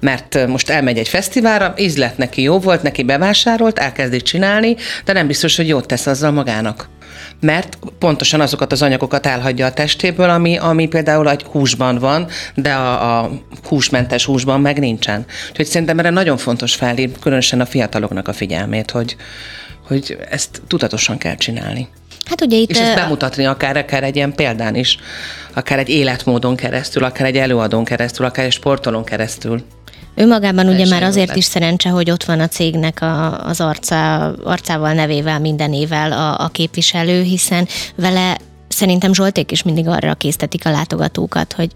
mert 0.00 0.46
most 0.46 0.70
elmegy 0.70 0.98
egy 0.98 1.08
fesztiválra, 1.08 1.74
ízlet 1.76 2.18
neki 2.18 2.42
jó 2.42 2.58
volt, 2.58 2.82
neki 2.82 3.02
bevásárolt, 3.02 3.78
elkezdi 3.78 4.20
csinálni, 4.22 4.76
de 5.04 5.12
nem 5.12 5.26
biztos, 5.26 5.56
hogy 5.56 5.68
jót 5.68 5.86
tesz 5.86 6.06
azzal 6.06 6.30
magának 6.30 6.88
mert 7.40 7.78
pontosan 7.98 8.40
azokat 8.40 8.72
az 8.72 8.82
anyagokat 8.82 9.26
elhagyja 9.26 9.66
a 9.66 9.72
testéből, 9.72 10.30
ami, 10.30 10.56
ami 10.56 10.88
például 10.88 11.30
egy 11.30 11.42
húsban 11.42 11.98
van, 11.98 12.26
de 12.54 12.72
a, 12.72 13.18
a 13.18 13.30
húsmentes 13.64 14.24
húsban 14.24 14.60
meg 14.60 14.78
nincsen. 14.78 15.24
Úgyhogy 15.50 15.66
szerintem 15.66 15.98
erre 15.98 16.10
nagyon 16.10 16.36
fontos 16.36 16.74
felhívni, 16.74 17.18
különösen 17.20 17.60
a 17.60 17.66
fiataloknak 17.66 18.28
a 18.28 18.32
figyelmét, 18.32 18.90
hogy, 18.90 19.16
hogy 19.86 20.18
ezt 20.30 20.62
tudatosan 20.66 21.18
kell 21.18 21.36
csinálni. 21.36 21.88
Hát 22.28 22.40
ugye 22.40 22.56
itt... 22.56 22.70
És 22.70 22.78
ezt 22.78 22.94
bemutatni 22.94 23.44
akár, 23.44 23.76
akár 23.76 24.02
egy 24.02 24.16
ilyen 24.16 24.34
példán 24.34 24.74
is, 24.74 24.98
akár 25.54 25.78
egy 25.78 25.88
életmódon 25.88 26.56
keresztül, 26.56 27.04
akár 27.04 27.26
egy 27.26 27.36
előadón 27.36 27.84
keresztül, 27.84 28.26
akár 28.26 28.44
egy 28.44 28.52
sportolón 28.52 29.04
keresztül. 29.04 29.62
Önmagában 30.14 30.68
ugye 30.68 30.86
már 30.86 31.02
azért 31.02 31.36
is 31.36 31.44
szerencse, 31.44 31.88
hogy 31.88 32.10
ott 32.10 32.24
van 32.24 32.40
a 32.40 32.48
cégnek 32.48 33.02
a, 33.02 33.44
az 33.44 33.60
arca, 33.60 34.26
arcával, 34.44 34.92
nevével, 34.92 35.40
mindenével 35.40 36.12
a, 36.12 36.40
a 36.40 36.48
képviselő, 36.48 37.22
hiszen 37.22 37.68
vele 37.94 38.36
szerintem 38.68 39.14
Zsolték 39.14 39.50
is 39.50 39.62
mindig 39.62 39.88
arra 39.88 40.14
késztetik 40.14 40.66
a 40.66 40.70
látogatókat, 40.70 41.52
hogy 41.52 41.70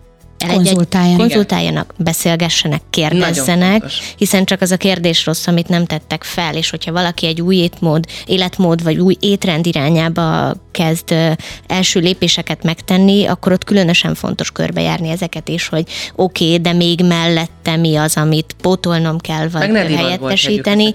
konzultáljanak. 0.46 1.18
konzultáljanak, 1.18 1.94
beszélgessenek, 1.96 2.83
kérdezzenek, 2.90 3.85
hiszen 4.16 4.44
csak 4.44 4.61
az 4.61 4.70
a 4.70 4.76
kérdés 4.76 5.26
rossz, 5.26 5.46
amit 5.46 5.68
nem 5.68 5.87
tettek 5.87 6.24
fel, 6.24 6.57
és 6.57 6.70
hogyha 6.70 6.92
valaki 6.92 7.26
egy 7.26 7.40
új 7.40 7.57
étmód, 7.57 8.05
életmód 8.26 8.83
vagy 8.83 8.98
új 8.98 9.16
étrend 9.20 9.66
irányába 9.66 10.55
kezd 10.70 11.14
első 11.66 12.00
lépéseket 12.00 12.62
megtenni, 12.62 13.24
akkor 13.26 13.52
ott 13.52 13.64
különösen 13.64 14.14
fontos 14.14 14.50
körbejárni 14.50 15.09
ezeket 15.09 15.48
is, 15.48 15.68
hogy 15.68 15.85
oké, 16.14 16.44
okay, 16.44 16.59
de 16.59 16.72
még 16.72 17.00
mellette 17.05 17.76
mi 17.76 17.96
az, 17.96 18.16
amit 18.16 18.57
pótolnom 18.61 19.18
kell, 19.18 19.48
vagy 19.48 19.70
helyettesíteni. 19.72 20.92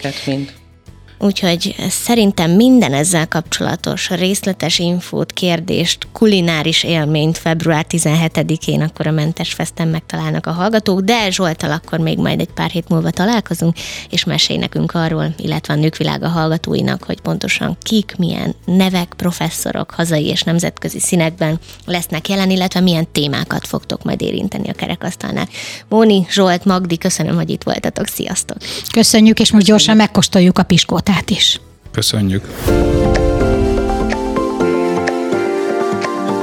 Úgyhogy 1.19 1.75
szerintem 1.89 2.51
minden 2.51 2.93
ezzel 2.93 3.27
kapcsolatos 3.27 4.09
részletes 4.09 4.79
infót, 4.79 5.31
kérdést, 5.31 6.07
kulináris 6.11 6.83
élményt 6.83 7.37
február 7.37 7.85
17-én 7.89 8.81
akkor 8.81 9.07
a 9.07 9.11
Mentes 9.11 9.53
Festen 9.53 9.87
megtalálnak 9.87 10.45
a 10.45 10.51
hallgatók, 10.51 10.99
de 10.99 11.29
Zsoltal 11.31 11.71
akkor 11.71 11.99
még 11.99 12.17
majd 12.17 12.39
egy 12.39 12.51
pár 12.53 12.69
hét 12.69 12.89
múlva 12.89 13.09
találkozunk, 13.09 13.75
és 14.09 14.23
mesélj 14.23 14.59
nekünk 14.59 14.93
arról, 14.93 15.33
illetve 15.37 15.73
a 15.73 15.77
nőkvilága 15.77 16.27
hallgatóinak, 16.27 17.03
hogy 17.03 17.21
pontosan 17.21 17.77
kik, 17.81 18.15
milyen 18.17 18.55
nevek, 18.65 19.13
professzorok 19.15 19.91
hazai 19.91 20.25
és 20.25 20.41
nemzetközi 20.41 20.99
színekben 20.99 21.59
lesznek 21.85 22.29
jelen, 22.29 22.49
illetve 22.49 22.79
milyen 22.79 23.11
témákat 23.11 23.67
fogtok 23.67 24.03
majd 24.03 24.21
érinteni 24.21 24.69
a 24.69 24.73
kerekasztalnál. 24.73 25.47
Móni, 25.89 26.25
Zsolt, 26.29 26.65
Magdi, 26.65 26.97
köszönöm, 26.97 27.35
hogy 27.35 27.49
itt 27.49 27.63
voltatok. 27.63 28.07
Sziasztok! 28.07 28.57
Köszönjük, 28.91 29.39
és 29.39 29.51
most 29.51 29.65
gyorsan 29.65 29.95
megkóstoljuk 29.95 30.57
a 30.57 30.63
piskót 30.63 31.06
csapatát 31.07 31.29
is. 31.29 31.59
Köszönjük! 31.91 32.43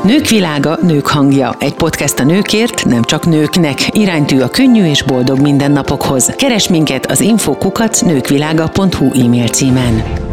Nők 0.05 0.29
világa, 0.29 0.79
nők 0.83 1.07
hangja. 1.07 1.57
Egy 1.59 1.75
podcast 1.75 2.19
a 2.19 2.25
nőkért, 2.25 2.85
nem 2.85 3.03
csak 3.03 3.27
nőknek. 3.27 3.97
Iránytű 3.97 4.41
a 4.41 4.49
könnyű 4.49 4.85
és 4.85 5.03
boldog 5.03 5.41
mindennapokhoz. 5.41 6.33
Keres 6.37 6.69
minket 6.69 7.07
az 7.07 7.21
infokukat 7.21 8.03
nőkvilága.hu 8.05 9.23
e-mail 9.23 9.49
címen. 9.49 10.24